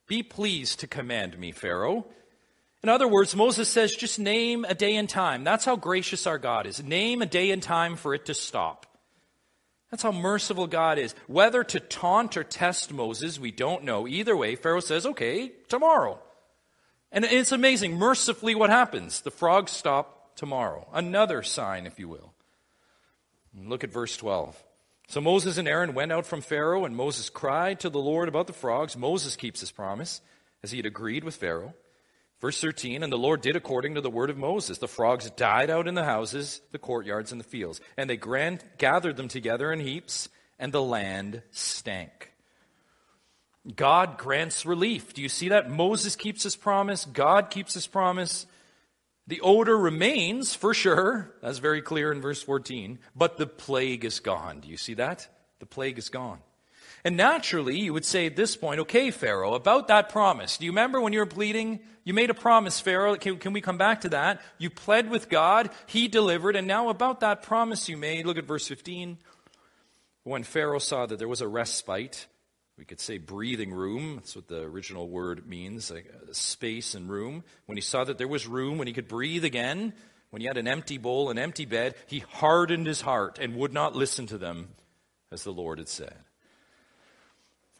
[0.07, 2.07] Be pleased to command me, Pharaoh.
[2.81, 5.43] In other words, Moses says, just name a day and time.
[5.43, 6.83] That's how gracious our God is.
[6.83, 8.87] Name a day and time for it to stop.
[9.91, 11.17] That's how merciful God is.
[11.27, 14.07] Whether to taunt or test Moses, we don't know.
[14.07, 16.21] Either way, Pharaoh says, okay, tomorrow.
[17.11, 17.97] And it's amazing.
[17.97, 19.21] Mercifully, what happens?
[19.21, 20.88] The frogs stop tomorrow.
[20.92, 22.33] Another sign, if you will.
[23.55, 24.62] Look at verse 12.
[25.09, 28.47] So Moses and Aaron went out from Pharaoh, and Moses cried to the Lord about
[28.47, 28.97] the frogs.
[28.97, 30.21] Moses keeps his promise,
[30.62, 31.75] as he had agreed with Pharaoh.
[32.40, 34.79] Verse 13, and the Lord did according to the word of Moses.
[34.79, 37.81] The frogs died out in the houses, the courtyards, and the fields.
[37.97, 42.33] And they grand, gathered them together in heaps, and the land stank.
[43.77, 45.14] God grants relief.
[45.14, 45.71] Do you see that?
[45.71, 47.05] Moses keeps his promise.
[47.05, 48.47] God keeps his promise.
[49.27, 51.35] The odor remains, for sure.
[51.43, 52.99] That's very clear in verse 14.
[53.15, 54.61] But the plague is gone.
[54.61, 55.29] Do you see that?
[55.61, 56.41] The plague is gone.
[57.05, 60.57] And naturally, you would say at this point, okay, Pharaoh, about that promise.
[60.57, 61.81] Do you remember when you were pleading?
[62.05, 63.17] You made a promise, Pharaoh.
[63.17, 64.41] Can, can, we come back to that?
[64.59, 65.71] You pled with God.
[65.87, 66.55] He delivered.
[66.55, 69.19] And now about that promise you made, look at verse 15.
[70.25, 72.27] When Pharaoh saw that there was a respite,
[72.83, 74.16] we could say breathing room.
[74.16, 77.45] That's what the original word means, like uh, space and room.
[77.66, 79.92] When he saw that there was room, when he could breathe again,
[80.31, 83.73] when he had an empty bowl, an empty bed, he hardened his heart and would
[83.73, 84.71] not listen to them
[85.31, 86.16] as the Lord had said.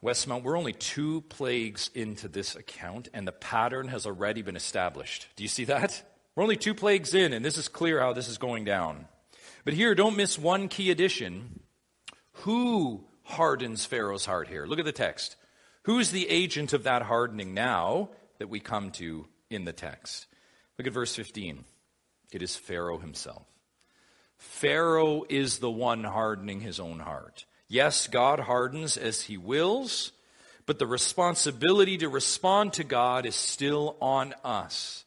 [0.05, 5.27] Westmount, we're only two plagues into this account, and the pattern has already been established.
[5.35, 6.01] Do you see that?
[6.37, 9.09] We're only two plagues in, and this is clear how this is going down.
[9.65, 11.59] But here, don't miss one key addition.
[12.45, 14.66] Who hardens Pharaoh's heart here?
[14.66, 15.37] Look at the text.
[15.85, 20.27] Who's the agent of that hardening now that we come to in the text?
[20.79, 21.64] Look at verse 15.
[22.33, 23.47] It is Pharaoh himself.
[24.37, 27.45] Pharaoh is the one hardening his own heart.
[27.68, 30.12] Yes, God hardens as he wills,
[30.66, 35.05] but the responsibility to respond to God is still on us.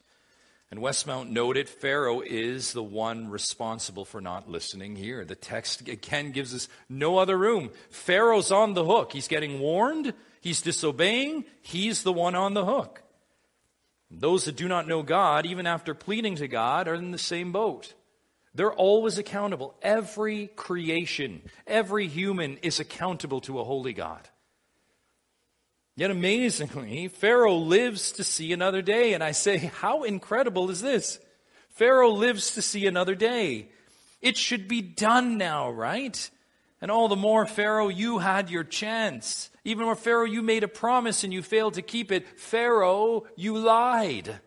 [0.70, 5.24] And Westmount noted Pharaoh is the one responsible for not listening here.
[5.24, 7.70] The text again gives us no other room.
[7.90, 9.12] Pharaoh's on the hook.
[9.12, 10.12] He's getting warned.
[10.40, 11.44] He's disobeying.
[11.62, 13.02] He's the one on the hook.
[14.10, 17.52] Those that do not know God, even after pleading to God, are in the same
[17.52, 17.94] boat.
[18.54, 19.74] They're always accountable.
[19.82, 24.28] Every creation, every human is accountable to a holy God.
[25.96, 29.14] Yet amazingly, Pharaoh lives to see another day.
[29.14, 31.18] And I say, how incredible is this?
[31.70, 33.70] Pharaoh lives to see another day.
[34.20, 36.30] It should be done now, right?
[36.82, 39.50] And all the more, Pharaoh, you had your chance.
[39.64, 42.38] Even more, Pharaoh, you made a promise and you failed to keep it.
[42.38, 44.40] Pharaoh, you lied.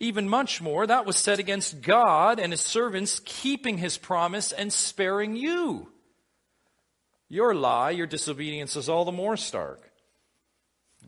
[0.00, 4.72] Even much more, that was said against God and his servants keeping his promise and
[4.72, 5.88] sparing you.
[7.28, 9.85] Your lie, your disobedience is all the more stark.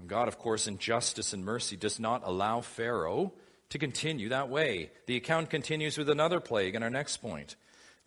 [0.07, 3.33] God, of course, in justice and mercy, does not allow Pharaoh
[3.71, 4.91] to continue that way.
[5.07, 7.57] The account continues with another plague in our next point.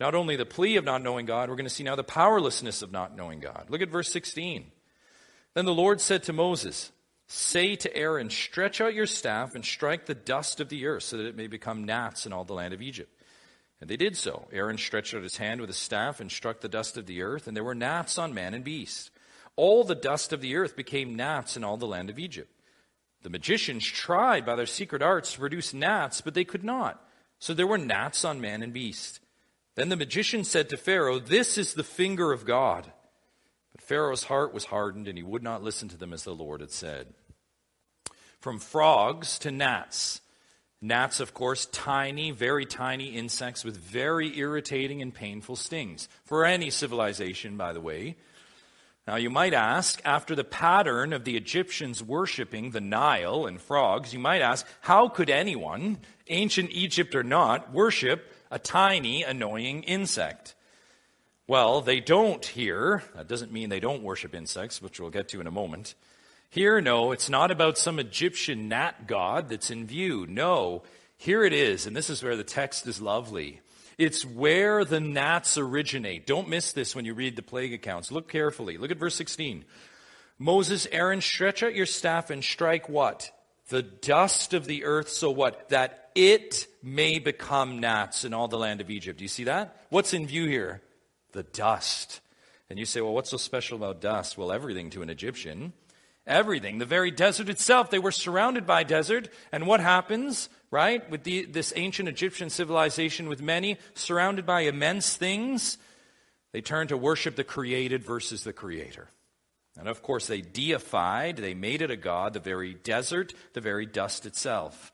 [0.00, 2.82] Not only the plea of not knowing God, we're going to see now the powerlessness
[2.82, 3.66] of not knowing God.
[3.68, 4.70] Look at verse 16.
[5.54, 6.90] Then the Lord said to Moses,
[7.28, 11.18] Say to Aaron, Stretch out your staff and strike the dust of the earth so
[11.18, 13.14] that it may become gnats in all the land of Egypt.
[13.80, 14.48] And they did so.
[14.52, 17.46] Aaron stretched out his hand with his staff and struck the dust of the earth,
[17.46, 19.10] and there were gnats on man and beast.
[19.56, 22.50] All the dust of the earth became gnats in all the land of Egypt.
[23.22, 27.04] The magicians tried by their secret arts to produce gnats, but they could not.
[27.38, 29.20] So there were gnats on man and beast.
[29.74, 32.92] Then the magician said to Pharaoh, This is the finger of God.
[33.72, 36.60] But Pharaoh's heart was hardened, and he would not listen to them as the Lord
[36.60, 37.14] had said
[38.42, 40.20] from frogs to gnats.
[40.80, 46.08] Gnats, of course, tiny, very tiny insects with very irritating and painful stings.
[46.24, 48.16] For any civilization, by the way.
[49.06, 54.12] Now, you might ask, after the pattern of the Egyptians worshiping the Nile and frogs,
[54.12, 60.54] you might ask, how could anyone, ancient Egypt or not, worship a tiny, annoying insect?
[61.48, 63.02] Well, they don't here.
[63.16, 65.96] That doesn't mean they don't worship insects, which we'll get to in a moment.
[66.48, 70.26] Here, no, it's not about some Egyptian gnat god that's in view.
[70.28, 70.84] No,
[71.16, 73.62] here it is, and this is where the text is lovely.
[73.98, 76.26] It's where the gnats originate.
[76.26, 78.10] Don't miss this when you read the plague accounts.
[78.10, 78.78] Look carefully.
[78.78, 79.64] Look at verse 16.
[80.38, 83.30] Moses, Aaron, stretch out your staff and strike what?
[83.68, 85.68] The dust of the earth, so what?
[85.68, 89.18] That it may become gnats in all the land of Egypt.
[89.18, 89.84] Do you see that?
[89.88, 90.82] What's in view here?
[91.32, 92.20] The dust.
[92.68, 94.36] And you say, well, what's so special about dust?
[94.36, 95.72] Well, everything to an Egyptian.
[96.26, 96.78] Everything.
[96.78, 97.90] The very desert itself.
[97.90, 99.28] They were surrounded by desert.
[99.52, 100.48] And what happens?
[100.72, 101.08] Right?
[101.10, 105.78] With the, this ancient Egyptian civilization with many surrounded by immense things,
[106.52, 109.08] they turned to worship the created versus the creator.
[109.78, 113.86] And of course, they deified, they made it a god, the very desert, the very
[113.86, 114.90] dust itself.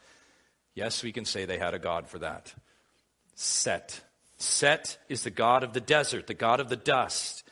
[0.75, 2.53] Yes, we can say they had a god for that.
[3.35, 4.01] Set.
[4.37, 7.45] Set is the god of the desert, the god of the dust.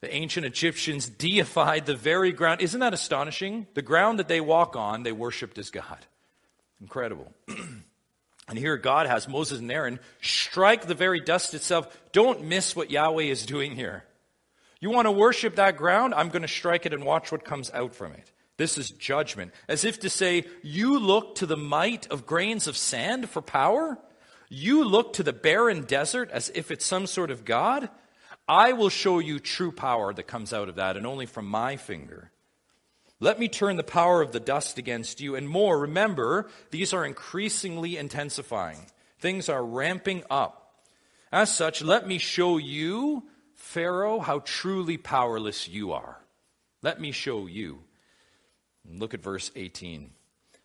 [0.00, 2.62] The ancient Egyptians deified the very ground.
[2.62, 3.66] Isn't that astonishing?
[3.74, 6.06] The ground that they walk on, they worshiped as God.
[6.80, 7.32] Incredible.
[8.48, 11.88] and here God has Moses and Aaron strike the very dust itself.
[12.12, 14.04] Don't miss what Yahweh is doing here.
[14.80, 16.14] You want to worship that ground?
[16.14, 18.30] I'm going to strike it and watch what comes out from it.
[18.58, 19.52] This is judgment.
[19.68, 23.98] As if to say, you look to the might of grains of sand for power?
[24.48, 27.88] You look to the barren desert as if it's some sort of God?
[28.48, 31.76] I will show you true power that comes out of that, and only from my
[31.76, 32.30] finger.
[33.20, 35.34] Let me turn the power of the dust against you.
[35.34, 38.86] And more, remember, these are increasingly intensifying.
[39.18, 40.84] Things are ramping up.
[41.32, 46.20] As such, let me show you, Pharaoh, how truly powerless you are.
[46.80, 47.80] Let me show you.
[48.88, 50.10] Look at verse 18.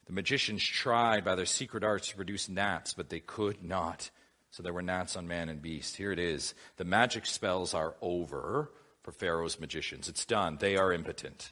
[0.05, 4.11] The magicians tried by their secret arts to produce gnats, but they could not.
[4.51, 5.97] So there were gnats on man and beast.
[5.97, 6.53] Here it is.
[6.77, 10.07] The magic spells are over for Pharaoh's magicians.
[10.07, 10.57] It's done.
[10.59, 11.51] They are impotent.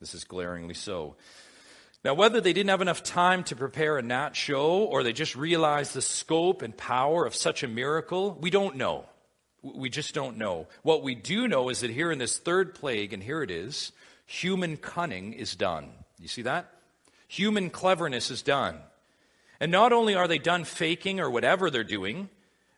[0.00, 1.16] This is glaringly so.
[2.04, 5.34] Now, whether they didn't have enough time to prepare a gnat show or they just
[5.34, 9.06] realized the scope and power of such a miracle, we don't know.
[9.62, 10.68] We just don't know.
[10.82, 13.90] What we do know is that here in this third plague, and here it is,
[14.24, 15.90] human cunning is done.
[16.20, 16.72] You see that?
[17.26, 18.78] Human cleverness is done.
[19.58, 22.28] And not only are they done faking or whatever they're doing,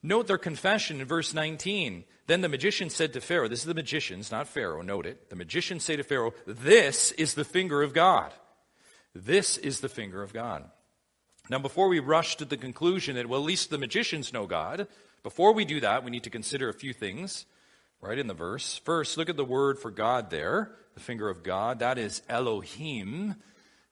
[0.02, 2.04] note their confession in verse 19.
[2.26, 5.30] Then the magician said to Pharaoh, This is the magicians, not Pharaoh, note it.
[5.30, 8.32] The magicians say to Pharaoh, This is the finger of God.
[9.14, 10.64] This is the finger of God.
[11.48, 14.86] Now, before we rush to the conclusion that, well, at least the magicians know God,
[15.24, 17.46] before we do that, we need to consider a few things
[18.00, 18.80] right in the verse.
[18.84, 21.80] First, look at the word for God there, the finger of God.
[21.80, 23.34] That is Elohim.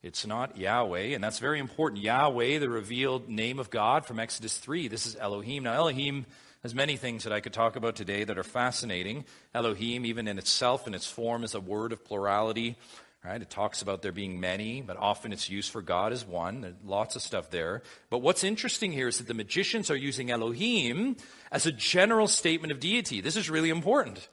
[0.00, 2.02] It's not Yahweh, and that's very important.
[2.02, 4.86] Yahweh, the revealed name of God from Exodus 3.
[4.86, 5.64] This is Elohim.
[5.64, 6.24] Now, Elohim
[6.62, 9.24] has many things that I could talk about today that are fascinating.
[9.54, 12.76] Elohim, even in itself, in its form, is a word of plurality.
[13.24, 13.42] Right?
[13.42, 16.60] It talks about there being many, but often it's used for God as one.
[16.60, 17.82] There's lots of stuff there.
[18.08, 21.16] But what's interesting here is that the magicians are using Elohim
[21.50, 23.20] as a general statement of deity.
[23.20, 24.28] This is really important.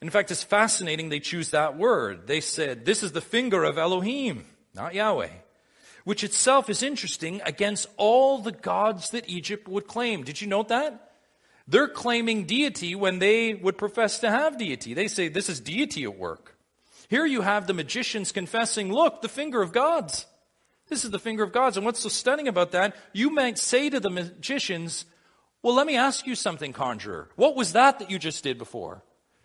[0.00, 2.28] In fact, it's fascinating they choose that word.
[2.28, 5.30] They said, This is the finger of Elohim, not Yahweh.
[6.04, 10.24] Which itself is interesting against all the gods that Egypt would claim.
[10.24, 11.12] Did you note that?
[11.66, 14.94] They're claiming deity when they would profess to have deity.
[14.94, 16.56] They say this is deity at work.
[17.08, 20.26] Here you have the magicians confessing, look, the finger of God's.
[20.88, 21.76] This is the finger of God's.
[21.76, 22.96] And what's so stunning about that?
[23.12, 25.04] You might say to the magicians,
[25.62, 27.28] well, let me ask you something, conjurer.
[27.36, 29.02] What was that that you just did before?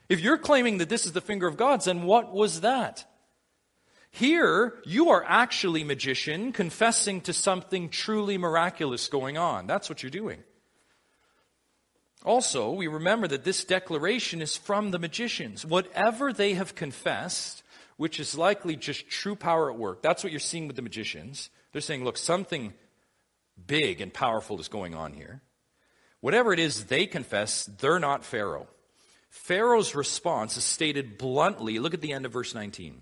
[0.07, 3.05] If you're claiming that this is the finger of God's, then what was that?
[4.15, 9.65] Here, you are actually, magician, confessing to something truly miraculous going on.
[9.65, 10.43] That's what you're doing.
[12.23, 15.65] Also, we remember that this declaration is from the magicians.
[15.65, 17.63] Whatever they have confessed,
[17.97, 21.49] which is likely just true power at work, that's what you're seeing with the magicians.
[21.71, 22.75] They're saying, look, something
[23.65, 25.41] big and powerful is going on here.
[26.19, 28.67] Whatever it is they confess, they're not Pharaoh.
[29.31, 31.79] Pharaoh's response is stated bluntly.
[31.79, 33.01] Look at the end of verse 19.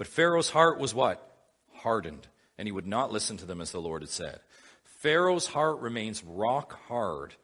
[0.00, 1.30] But Pharaoh's heart was what?
[1.74, 2.26] Hardened,
[2.56, 4.40] and he would not listen to them as the Lord had said.
[4.82, 7.34] Pharaoh's heart remains rock hard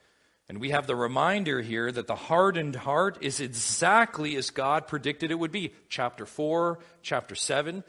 [0.49, 5.31] and we have the reminder here that the hardened heart is exactly as God predicted
[5.31, 5.73] it would be.
[5.89, 7.83] Chapter 4, chapter 7.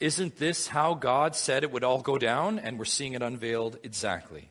[0.00, 2.58] Isn't this how God said it would all go down?
[2.58, 4.50] And we're seeing it unveiled exactly.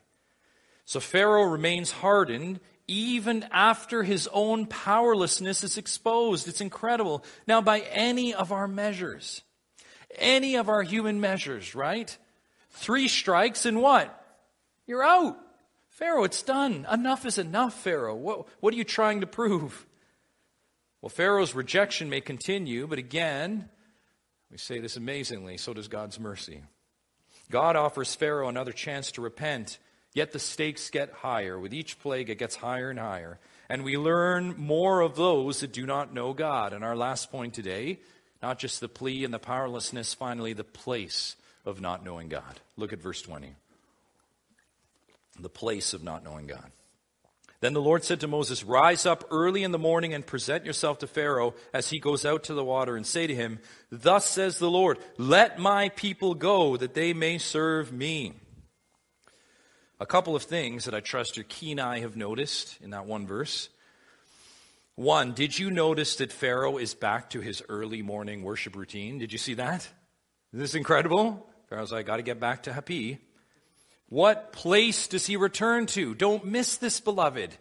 [0.84, 2.58] So Pharaoh remains hardened
[2.88, 6.48] even after his own powerlessness is exposed.
[6.48, 7.24] It's incredible.
[7.46, 9.42] Now, by any of our measures,
[10.18, 12.16] any of our human measures, right?
[12.70, 14.20] Three strikes and what?
[14.86, 15.38] You're out.
[15.88, 16.86] Pharaoh, it's done.
[16.90, 18.16] Enough is enough, Pharaoh.
[18.16, 19.86] What, what are you trying to prove?
[21.00, 23.68] Well, Pharaoh's rejection may continue, but again,
[24.50, 26.62] we say this amazingly, so does God's mercy.
[27.50, 29.78] God offers Pharaoh another chance to repent,
[30.14, 31.58] yet the stakes get higher.
[31.58, 33.38] With each plague, it gets higher and higher.
[33.68, 36.72] And we learn more of those that do not know God.
[36.72, 38.00] And our last point today,
[38.44, 41.34] not just the plea and the powerlessness, finally, the place
[41.64, 42.60] of not knowing God.
[42.76, 43.54] Look at verse 20
[45.40, 46.70] the place of not knowing God.
[47.60, 50.98] Then the Lord said to Moses, Rise up early in the morning and present yourself
[50.98, 54.58] to Pharaoh as he goes out to the water, and say to him, Thus says
[54.58, 58.34] the Lord, Let my people go, that they may serve me.
[59.98, 63.26] A couple of things that I trust your keen eye have noticed in that one
[63.26, 63.70] verse.
[64.96, 69.18] One, did you notice that Pharaoh is back to his early morning worship routine?
[69.18, 69.80] Did you see that?
[70.52, 71.44] Is this incredible?
[71.68, 73.18] Pharaoh's like, I got to get back to Hapi.
[74.08, 76.14] What place does he return to?
[76.14, 77.56] Don't miss this, beloved.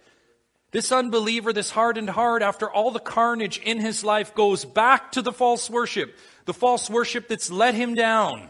[0.69, 5.23] This unbeliever, this hardened heart, after all the carnage in his life, goes back to
[5.23, 6.15] the false worship.
[6.45, 8.49] The false worship that's let him down.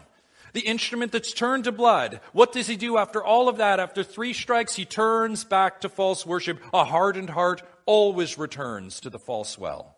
[0.52, 2.20] The instrument that's turned to blood.
[2.32, 3.80] What does he do after all of that?
[3.80, 6.60] After three strikes, he turns back to false worship.
[6.72, 9.96] A hardened heart always returns to the false well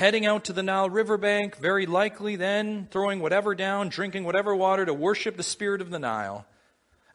[0.00, 4.86] heading out to the Nile riverbank, very likely then throwing whatever down, drinking whatever water
[4.86, 6.46] to worship the spirit of the Nile.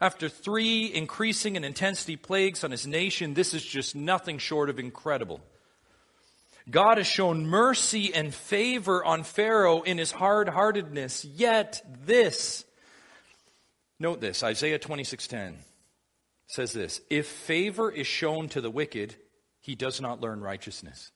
[0.00, 4.78] After three increasing in intensity plagues on his nation, this is just nothing short of
[4.78, 5.40] incredible.
[6.70, 12.64] God has shown mercy and favor on Pharaoh in his hard heartedness, yet this,
[13.98, 15.56] note this, Isaiah 26:10
[16.46, 19.16] says this, if favor is shown to the wicked,
[19.60, 21.10] he does not learn righteousness.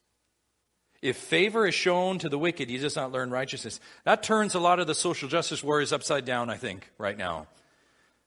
[1.03, 3.81] If favor is shown to the wicked, he does not learn righteousness.
[4.05, 7.47] That turns a lot of the social justice warriors upside down, I think, right now.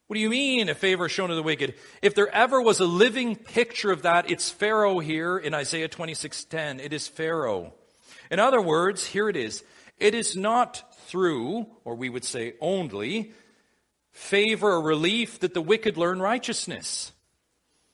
[0.08, 1.76] What do you mean if favor is shown to the wicked?
[2.02, 6.80] If there ever was a living picture of that, it's Pharaoh here in Isaiah 26:10.
[6.80, 7.74] It is Pharaoh.
[8.32, 9.64] In other words, here it is.
[9.98, 13.34] It is not through, or we would say only,
[14.14, 17.12] favor or relief that the wicked learn righteousness.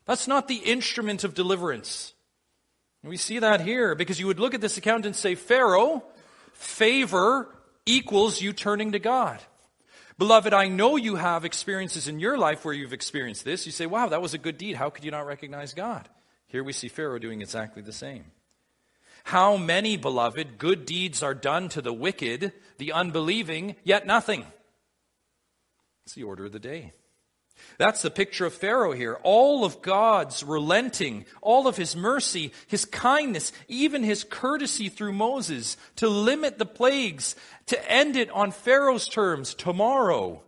[0.06, 2.14] That's not the instrument of deliverance.
[3.04, 6.04] We see that here because you would look at this account and say, Pharaoh,
[6.54, 7.48] favor
[7.86, 9.40] equals you turning to God.
[10.18, 13.66] Beloved, I know you have experiences in your life where you've experienced this.
[13.66, 14.76] You say, wow, that was a good deed.
[14.76, 16.10] How could you not recognize God?
[16.48, 18.26] Here we see Pharaoh doing exactly the same.
[19.24, 24.46] How many, beloved, good deeds are done to the wicked, the unbelieving, yet nothing?
[26.10, 26.92] It's the order of the day.
[27.78, 29.20] That's the picture of Pharaoh here.
[29.22, 35.78] All of God's relenting, all of his mercy, his kindness, even his courtesy through Moses
[35.98, 37.36] to limit the plagues,
[37.68, 40.42] to end it on Pharaoh's terms tomorrow.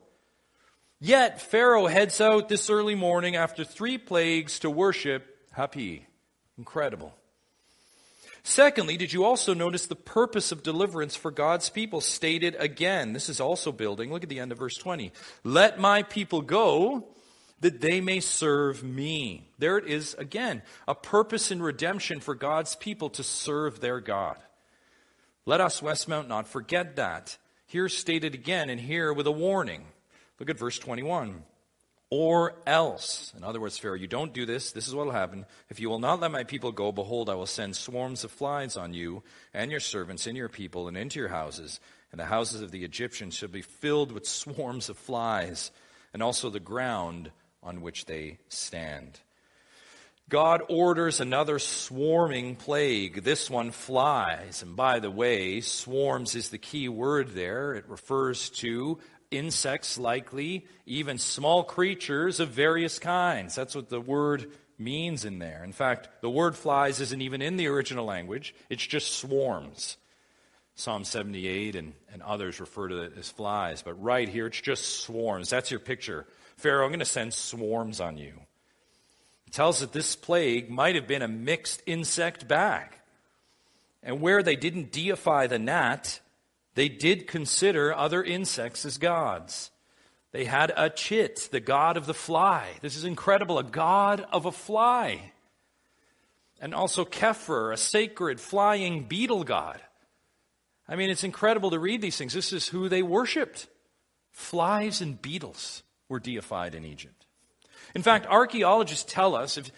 [0.99, 6.05] Yet Pharaoh heads out this early morning after three plagues to worship Hapi.
[6.57, 7.13] Incredible.
[8.43, 13.13] Secondly, did you also notice the purpose of deliverance for God's people stated again?
[13.13, 14.11] This is also building.
[14.11, 15.11] Look at the end of verse 20.
[15.43, 17.07] Let my people go
[17.59, 19.47] that they may serve me.
[19.59, 20.63] There it is again.
[20.87, 24.37] A purpose in redemption for God's people to serve their God.
[25.45, 27.37] Let us, Westmount, not forget that.
[27.67, 29.85] Here stated again, and here with a warning.
[30.39, 31.43] Look at verse 21
[32.11, 33.33] or else.
[33.37, 35.45] In other words, Pharaoh, you don't do this, this is what will happen.
[35.69, 38.77] If you will not let my people go, behold, I will send swarms of flies
[38.77, 41.79] on you and your servants and your people and into your houses,
[42.11, 45.71] and the houses of the Egyptians shall be filled with swarms of flies,
[46.13, 47.31] and also the ground
[47.63, 49.19] on which they stand.
[50.27, 53.23] God orders another swarming plague.
[53.23, 54.61] This one flies.
[54.61, 57.73] And by the way, swarms is the key word there.
[57.73, 58.99] It refers to
[59.31, 63.55] insects likely, even small creatures of various kinds.
[63.55, 65.63] That's what the word means in there.
[65.63, 69.97] In fact, the word flies isn't even in the original language, it's just swarms.
[70.75, 75.01] Psalm 78 and, and others refer to it as flies, but right here it's just
[75.01, 75.49] swarms.
[75.49, 76.25] That's your picture.
[76.57, 78.33] Pharaoh, I'm going to send swarms on you.
[79.47, 82.87] It tells that this plague might have been a mixed insect bag.
[84.01, 86.19] And where they didn't deify the gnat,
[86.75, 89.71] they did consider other insects as gods.
[90.31, 92.69] They had Uatchit, the god of the fly.
[92.81, 95.33] This is incredible, a god of a fly.
[96.61, 99.81] And also Kepher, a sacred flying beetle god.
[100.87, 102.33] I mean, it's incredible to read these things.
[102.33, 103.67] This is who they worshiped.
[104.31, 107.25] Flies and beetles were deified in Egypt.
[107.93, 109.71] In fact, archaeologists tell us, if,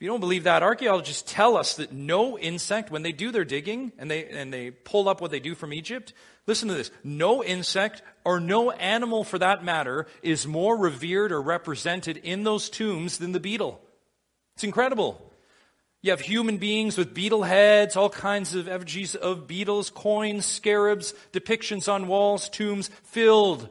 [0.00, 3.92] you don't believe that, archaeologists tell us that no insect, when they do their digging
[3.98, 6.14] and they, and they pull up what they do from Egypt,
[6.46, 11.40] listen to this, no insect or no animal for that matter is more revered or
[11.40, 13.80] represented in those tombs than the beetle.
[14.54, 15.30] It's incredible.
[16.02, 21.12] You have human beings with beetle heads, all kinds of effigies of beetles, coins, scarabs,
[21.32, 23.68] depictions on walls, tombs filled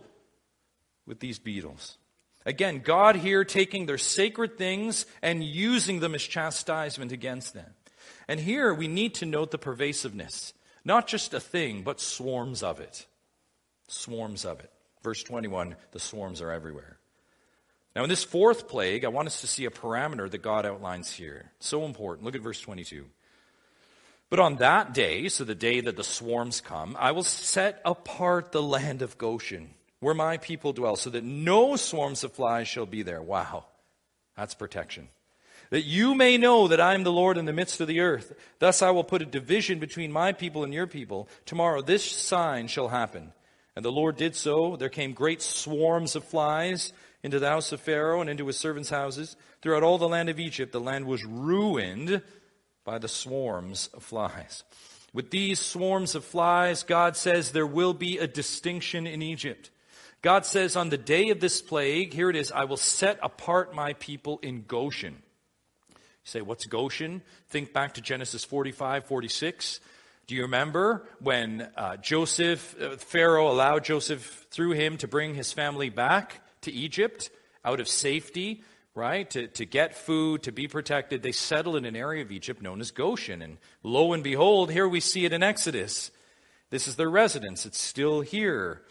[1.08, 1.99] with these beetles.
[2.50, 7.76] Again, God here taking their sacred things and using them as chastisement against them.
[8.28, 10.54] And here we need to note the pervasiveness.
[10.84, 13.06] Not just a thing, but swarms of it.
[13.88, 14.72] Swarms of it.
[15.04, 16.98] Verse 21 the swarms are everywhere.
[17.96, 21.12] Now, in this fourth plague, I want us to see a parameter that God outlines
[21.12, 21.52] here.
[21.60, 22.26] So important.
[22.26, 23.06] Look at verse 22.
[24.32, 28.52] But on that day, so the day that the swarms come, I will set apart
[28.52, 32.86] the land of Goshen where my people dwell, so that no swarms of flies shall
[32.86, 33.22] be there.
[33.22, 33.66] Wow,
[34.38, 35.10] that's protection.
[35.72, 38.34] That you may know that I am the Lord in the midst of the earth.
[38.58, 41.28] Thus I will put a division between my people and your people.
[41.46, 43.34] Tomorrow this sign shall happen.
[43.76, 44.76] And the Lord did so.
[44.78, 46.92] There came great swarms of flies
[47.22, 49.36] into the house of Pharaoh and into his servants' houses.
[49.62, 52.22] Throughout all the land of Egypt, the land was ruined
[52.84, 54.64] by the swarms of flies.
[55.14, 59.70] With these swarms of flies, God says there will be a distinction in Egypt.
[60.22, 63.74] God says, on the day of this plague, here it is, I will set apart
[63.74, 65.22] my people in Goshen.
[65.90, 67.22] You say, what's Goshen?
[67.48, 69.80] Think back to Genesis 45, 46.
[70.28, 75.54] Do you remember when uh, Joseph, uh, Pharaoh allowed Joseph through him to bring his
[75.54, 77.30] family back to Egypt
[77.64, 78.62] out of safety,
[78.94, 79.30] right?
[79.32, 81.24] To, to get food, to be protected.
[81.24, 83.42] They settled in an area of Egypt known as Goshen.
[83.42, 86.12] And lo and behold, here we see it in Exodus.
[86.70, 87.66] This is their residence.
[87.66, 88.82] It's still here.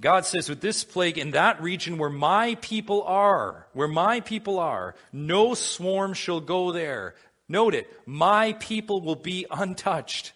[0.00, 4.58] God says, with this plague in that region where my people are, where my people
[4.58, 7.14] are, no swarm shall go there.
[7.48, 10.32] Note it, my people will be untouched.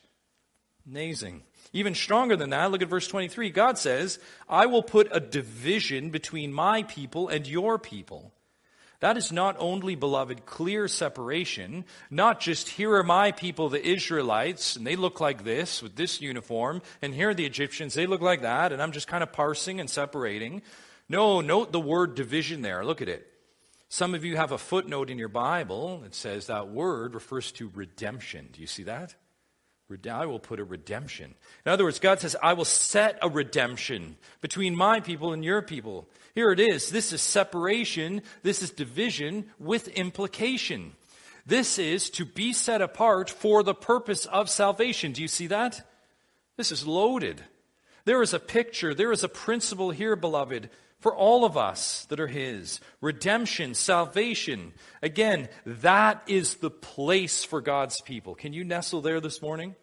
[0.86, 1.42] Amazing.
[1.72, 3.50] Even stronger than that, look at verse 23.
[3.50, 8.32] God says, I will put a division between my people and your people.
[9.00, 14.74] That is not only, beloved, clear separation, not just here are my people, the Israelites,
[14.74, 18.22] and they look like this with this uniform, and here are the Egyptians, they look
[18.22, 20.62] like that, and I'm just kind of parsing and separating.
[21.08, 22.84] No, note the word division there.
[22.84, 23.26] Look at it.
[23.88, 27.70] Some of you have a footnote in your Bible that says that word refers to
[27.74, 28.48] redemption.
[28.52, 29.14] Do you see that?
[30.10, 31.34] I will put a redemption.
[31.64, 35.62] In other words, God says, I will set a redemption between my people and your
[35.62, 36.10] people.
[36.38, 36.90] Here it is.
[36.90, 38.22] This is separation.
[38.44, 40.92] This is division with implication.
[41.44, 45.10] This is to be set apart for the purpose of salvation.
[45.10, 45.84] Do you see that?
[46.56, 47.42] This is loaded.
[48.04, 50.70] There is a picture, there is a principle here, beloved,
[51.00, 52.78] for all of us that are His.
[53.00, 54.74] Redemption, salvation.
[55.02, 58.36] Again, that is the place for God's people.
[58.36, 59.74] Can you nestle there this morning?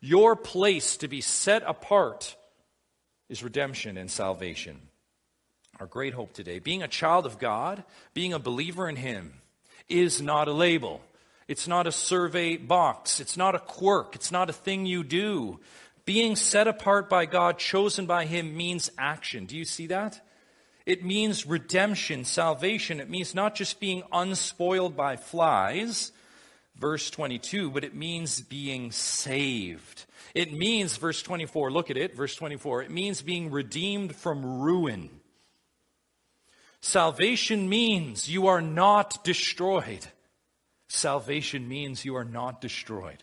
[0.00, 2.36] Your place to be set apart
[3.28, 4.80] is redemption and salvation.
[5.82, 7.82] Our great hope today, being a child of God,
[8.14, 9.32] being a believer in Him,
[9.88, 11.00] is not a label.
[11.48, 13.18] It's not a survey box.
[13.18, 14.14] It's not a quirk.
[14.14, 15.58] It's not a thing you do.
[16.04, 19.44] Being set apart by God, chosen by Him, means action.
[19.46, 20.24] Do you see that?
[20.86, 23.00] It means redemption, salvation.
[23.00, 26.12] It means not just being unspoiled by flies,
[26.76, 30.04] verse 22, but it means being saved.
[30.32, 35.10] It means, verse 24, look at it, verse 24, it means being redeemed from ruin.
[36.82, 40.04] Salvation means you are not destroyed.
[40.88, 43.22] Salvation means you are not destroyed.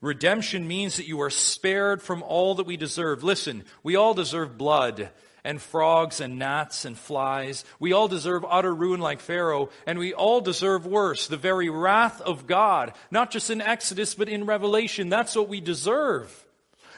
[0.00, 3.22] Redemption means that you are spared from all that we deserve.
[3.22, 5.10] Listen, we all deserve blood
[5.44, 7.66] and frogs and gnats and flies.
[7.78, 12.22] We all deserve utter ruin like Pharaoh, and we all deserve worse, the very wrath
[12.22, 15.10] of God, not just in Exodus, but in Revelation.
[15.10, 16.46] That's what we deserve.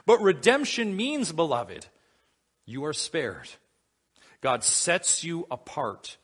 [0.07, 1.87] But redemption means, beloved,
[2.67, 3.49] you are spared.
[4.43, 6.19] God sets you apart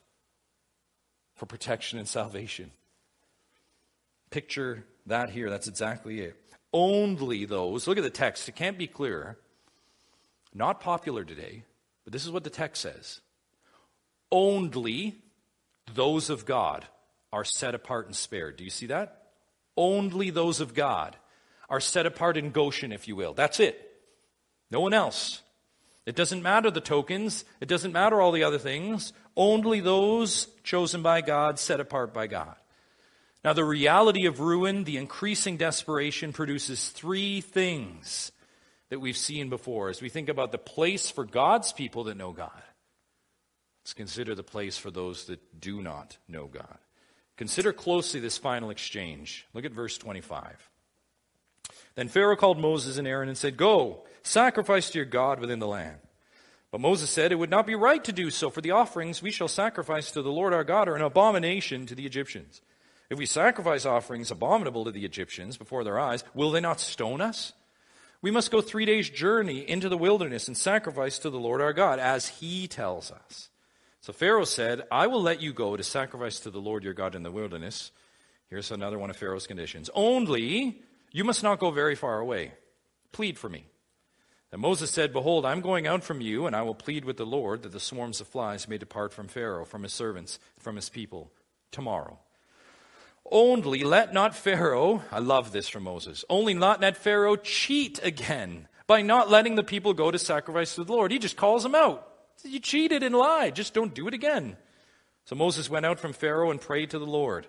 [1.37, 2.73] for protection and salvation.
[4.31, 5.49] Picture that here.
[5.49, 6.37] That's exactly it.
[6.73, 9.39] Only those, look at the text, it can't be clearer.
[10.53, 11.63] Not popular today,
[12.05, 13.21] but this is what the text says
[14.31, 15.15] Only
[15.95, 16.85] those of God
[17.33, 18.57] are set apart and spared.
[18.57, 19.23] Do you see that?
[19.77, 21.17] Only those of God
[21.71, 23.33] are set apart in Goshen, if you will.
[23.33, 23.81] That's it.
[24.71, 25.43] No one else.
[26.09, 29.13] It doesn't matter the tokens, it doesn't matter all the other things.
[29.37, 32.55] Only those chosen by God, set apart by God.
[33.45, 38.33] Now, the reality of ruin, the increasing desperation, produces three things
[38.89, 42.33] that we've seen before as we think about the place for God's people that know
[42.33, 42.63] God.
[43.83, 46.79] Let's consider the place for those that do not know God.
[47.37, 49.47] Consider closely this final exchange.
[49.53, 50.71] Look at verse 25.
[51.97, 55.67] Then Pharaoh called Moses and Aaron and said, Go, sacrifice to your God within the
[55.67, 55.99] land.
[56.71, 59.31] But Moses said, It would not be right to do so, for the offerings we
[59.31, 62.61] shall sacrifice to the Lord our God are an abomination to the Egyptians.
[63.11, 67.23] If we sacrifice offerings abominable to the Egyptians before their eyes, will they not stone
[67.23, 67.55] us?
[68.21, 71.73] We must go three days' journey into the wilderness and sacrifice to the Lord our
[71.73, 73.49] God, as he tells us.
[74.01, 77.15] So Pharaoh said, I will let you go to sacrifice to the Lord your God
[77.15, 77.93] in the wilderness.
[78.51, 79.89] Here's another one of Pharaoh's conditions.
[79.95, 82.53] Only you must not go very far away.
[83.13, 83.67] Plead for me.
[84.51, 87.27] Then Moses said, Behold, I'm going out from you, and I will plead with the
[87.27, 90.89] Lord that the swarms of flies may depart from Pharaoh, from his servants, from his
[90.89, 91.31] people,
[91.71, 92.19] tomorrow.
[93.31, 98.69] Only let not Pharaoh, I love this from Moses, only not let Pharaoh cheat again
[98.87, 101.13] by not letting the people go to sacrifice to the Lord.
[101.13, 102.09] He just calls them out.
[102.43, 103.55] You cheated and lied.
[103.55, 104.57] Just don't do it again.
[105.27, 107.47] So Moses went out from Pharaoh and prayed to the Lord.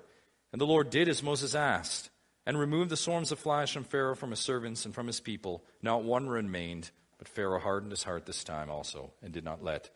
[0.51, 2.09] And the Lord did as Moses asked
[2.45, 5.63] and removed the swarms of flies from Pharaoh, from his servants, and from his people.
[5.81, 9.89] Not one remained, but Pharaoh hardened his heart this time also and did not let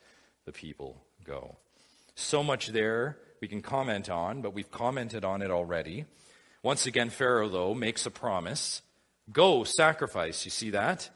[0.45, 1.57] the people go.
[2.15, 6.05] So much there we can comment on, but we've commented on it already.
[6.61, 8.81] Once again, Pharaoh, though, makes a promise
[9.31, 10.43] Go, sacrifice.
[10.45, 11.09] You see that?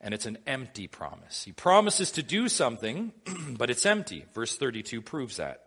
[0.00, 1.44] And it's an empty promise.
[1.44, 3.12] He promises to do something,
[3.50, 4.24] but it's empty.
[4.34, 5.64] Verse 32 proves that.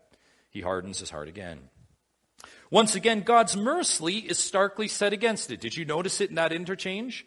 [0.50, 1.60] He hardens his heart again.
[2.74, 5.62] Once again, God's mercy is starkly set against it.
[5.62, 7.24] Did you notice it in that interchange?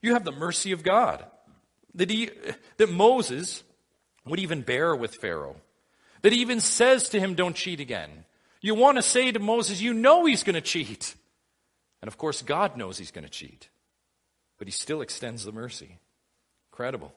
[0.00, 1.22] You have the mercy of God.
[1.96, 2.30] That, he,
[2.78, 3.62] that Moses
[4.24, 5.56] would even bear with Pharaoh.
[6.22, 8.24] That he even says to him, Don't cheat again.
[8.62, 11.14] You want to say to Moses, You know he's going to cheat.
[12.00, 13.68] And of course, God knows he's going to cheat.
[14.56, 15.98] But he still extends the mercy.
[16.72, 17.12] Incredible.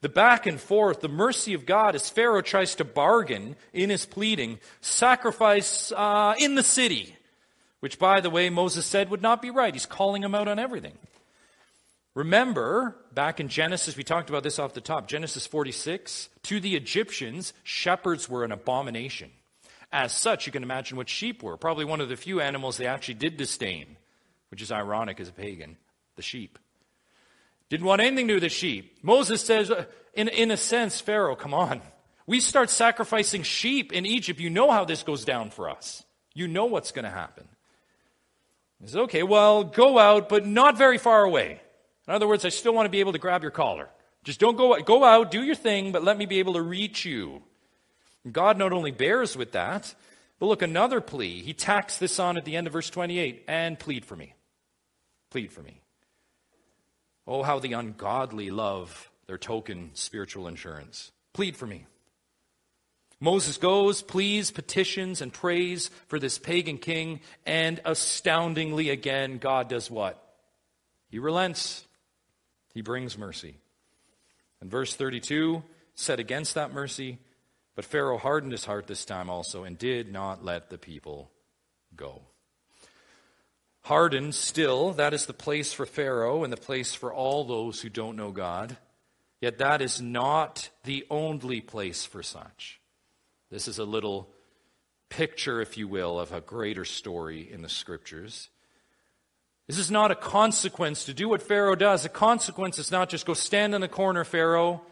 [0.00, 4.04] The back and forth, the mercy of God as Pharaoh tries to bargain in his
[4.06, 7.15] pleading, sacrifice uh, in the city,
[7.80, 9.74] which, by the way, Moses said would not be right.
[9.74, 10.98] He's calling him out on everything.
[12.14, 16.74] Remember, back in Genesis, we talked about this off the top, Genesis 46, to the
[16.74, 19.30] Egyptians, shepherds were an abomination.
[19.92, 21.58] As such, you can imagine what sheep were.
[21.58, 23.96] Probably one of the few animals they actually did disdain,
[24.50, 25.76] which is ironic as a pagan,
[26.16, 26.58] the sheep.
[27.68, 28.98] Didn't want anything to do with the sheep.
[29.02, 31.82] Moses says, uh, in, in a sense, Pharaoh, come on.
[32.26, 34.40] We start sacrificing sheep in Egypt.
[34.40, 36.04] You know how this goes down for us.
[36.34, 37.46] You know what's going to happen.
[38.80, 41.60] He says, okay, well, go out, but not very far away.
[42.06, 43.88] In other words, I still want to be able to grab your collar.
[44.22, 47.04] Just don't go, go out, do your thing, but let me be able to reach
[47.04, 47.42] you.
[48.30, 49.94] God not only bears with that,
[50.38, 51.42] but look, another plea.
[51.42, 54.34] He tacks this on at the end of verse 28 and plead for me.
[55.30, 55.80] Plead for me.
[57.26, 61.10] Oh, how the ungodly love their token spiritual insurance.
[61.32, 61.86] Plead for me.
[63.18, 69.90] Moses goes, pleads, petitions, and prays for this pagan king, and astoundingly again, God does
[69.90, 70.22] what?
[71.08, 71.86] He relents.
[72.74, 73.56] He brings mercy.
[74.60, 75.62] And verse 32
[75.94, 77.18] said against that mercy,
[77.74, 81.30] but Pharaoh hardened his heart this time also and did not let the people
[81.94, 82.22] go.
[83.82, 87.88] Hardened still, that is the place for Pharaoh and the place for all those who
[87.88, 88.76] don't know God.
[89.40, 92.80] Yet that is not the only place for such.
[93.50, 94.28] This is a little
[95.08, 98.48] picture, if you will, of a greater story in the scriptures.
[99.66, 102.04] This is not a consequence to do what Pharaoh does.
[102.04, 104.82] A consequence is not just go stand in the corner, Pharaoh.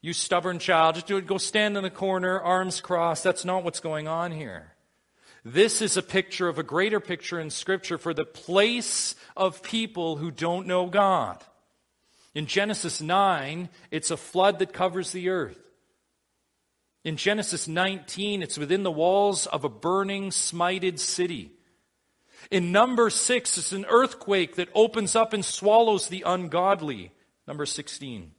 [0.00, 1.26] You stubborn child, just do it.
[1.26, 3.24] Go stand in the corner, arms crossed.
[3.24, 4.74] That's not what's going on here.
[5.44, 10.16] This is a picture of a greater picture in Scripture for the place of people
[10.16, 11.42] who don't know God.
[12.34, 15.58] In Genesis 9, it's a flood that covers the earth.
[17.08, 21.52] In Genesis 19, it's within the walls of a burning, smited city.
[22.50, 27.12] In number 6, it's an earthquake that opens up and swallows the ungodly.
[27.46, 28.32] Number 16.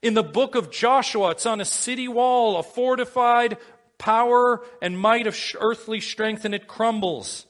[0.00, 3.58] In the book of Joshua, it's on a city wall, a fortified
[3.98, 7.44] power and might of earthly strength, and it crumbles.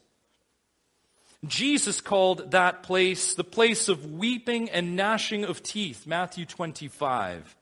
[1.47, 7.55] Jesus called that place the place of weeping and gnashing of teeth, Matthew 25.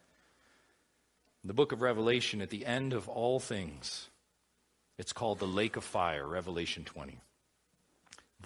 [1.45, 4.09] The book of Revelation, at the end of all things,
[4.99, 7.19] it's called the lake of fire, Revelation 20.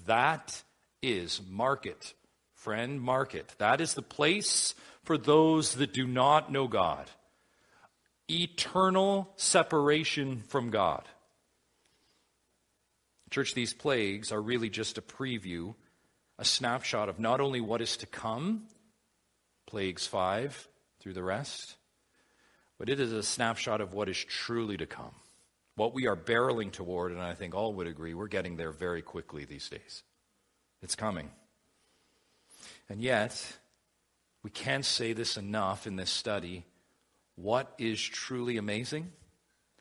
[0.07, 0.63] That
[1.03, 2.15] is market,
[2.55, 3.55] friend, market.
[3.59, 4.75] That is the place
[5.05, 7.11] for those that do not know God
[8.29, 11.09] eternal separation from God.
[13.31, 15.75] Church, these plagues are really just a preview,
[16.39, 18.65] a snapshot of not only what is to come,
[19.67, 20.69] plagues five
[21.01, 21.76] through the rest.
[22.79, 25.15] But it is a snapshot of what is truly to come.
[25.77, 29.03] What we are barreling toward, and I think all would agree, we're getting there very
[29.03, 30.03] quickly these days.
[30.83, 31.31] It's coming.
[32.89, 33.59] And yet,
[34.43, 36.65] we can't say this enough in this study.
[37.35, 39.13] What is truly amazing,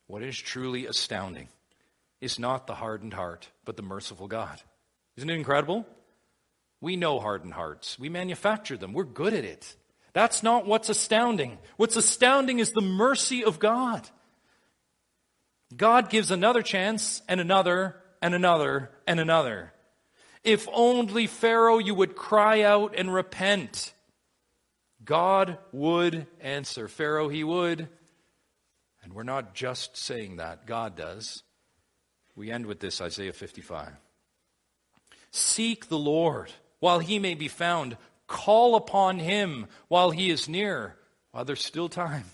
[0.07, 1.47] what is truly astounding,
[2.19, 4.61] is not the hardened heart, but the merciful God.
[5.15, 5.85] Isn't it incredible?
[6.81, 7.97] We know hardened hearts.
[7.97, 8.91] We manufacture them.
[8.91, 9.75] We're good at it.
[10.15, 11.57] That's not what's astounding.
[11.75, 14.09] What's astounding is the mercy of God.
[15.75, 19.73] God gives another chance and another and another and another.
[20.41, 23.93] If only Pharaoh you would cry out and repent.
[25.03, 26.87] God would answer.
[26.87, 27.89] Pharaoh, he would.
[29.03, 31.43] And we're not just saying that, God does.
[32.37, 33.91] We end with this Isaiah 55.
[35.31, 37.97] Seek the Lord while he may be found.
[38.27, 40.95] Call upon him while he is near,
[41.31, 42.25] while there's still time.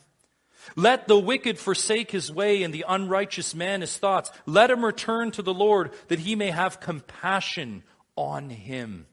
[0.75, 4.31] Let the wicked forsake his way and the unrighteous man his thoughts.
[4.45, 7.83] Let him return to the Lord that he may have compassion
[8.15, 9.07] on him.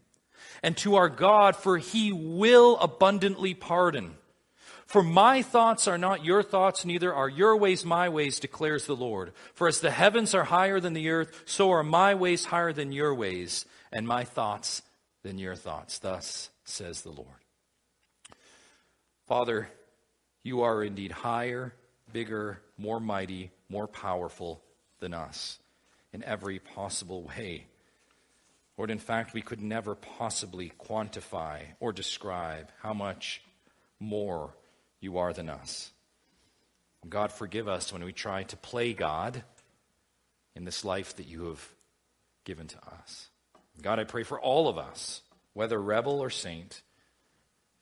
[0.63, 4.17] And to our God, for he will abundantly pardon.
[4.87, 8.97] For my thoughts are not your thoughts, neither are your ways my ways, declares the
[8.97, 9.33] Lord.
[9.53, 12.91] For as the heavens are higher than the earth, so are my ways higher than
[12.91, 14.83] your ways, and my thoughts
[15.23, 15.99] than your thoughts.
[15.99, 17.27] Thus says the Lord.
[19.27, 19.69] Father,
[20.43, 21.75] you are indeed higher,
[22.13, 24.63] bigger, more mighty, more powerful
[25.01, 25.59] than us
[26.13, 27.67] in every possible way.
[28.77, 33.43] Lord, in fact, we could never possibly quantify or describe how much
[34.01, 34.55] more
[35.01, 35.91] you are than us.
[37.09, 39.43] God, forgive us when we try to play God
[40.55, 41.69] in this life that you have
[42.45, 43.29] given to us.
[43.83, 45.23] God, I pray for all of us,
[45.59, 46.83] whether rebel or saint,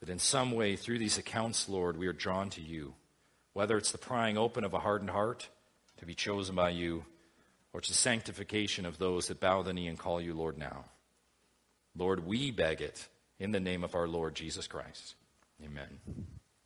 [0.01, 2.95] that in some way through these accounts, Lord, we are drawn to you.
[3.53, 5.51] Whether it's the prying open of a hardened heart
[5.99, 7.05] to be chosen by you,
[7.74, 10.87] or it's the sanctification of those that bow the knee and call you Lord now.
[11.95, 13.09] Lord, we beg it
[13.39, 15.14] in the name of our Lord Jesus Christ.
[15.62, 15.99] Amen.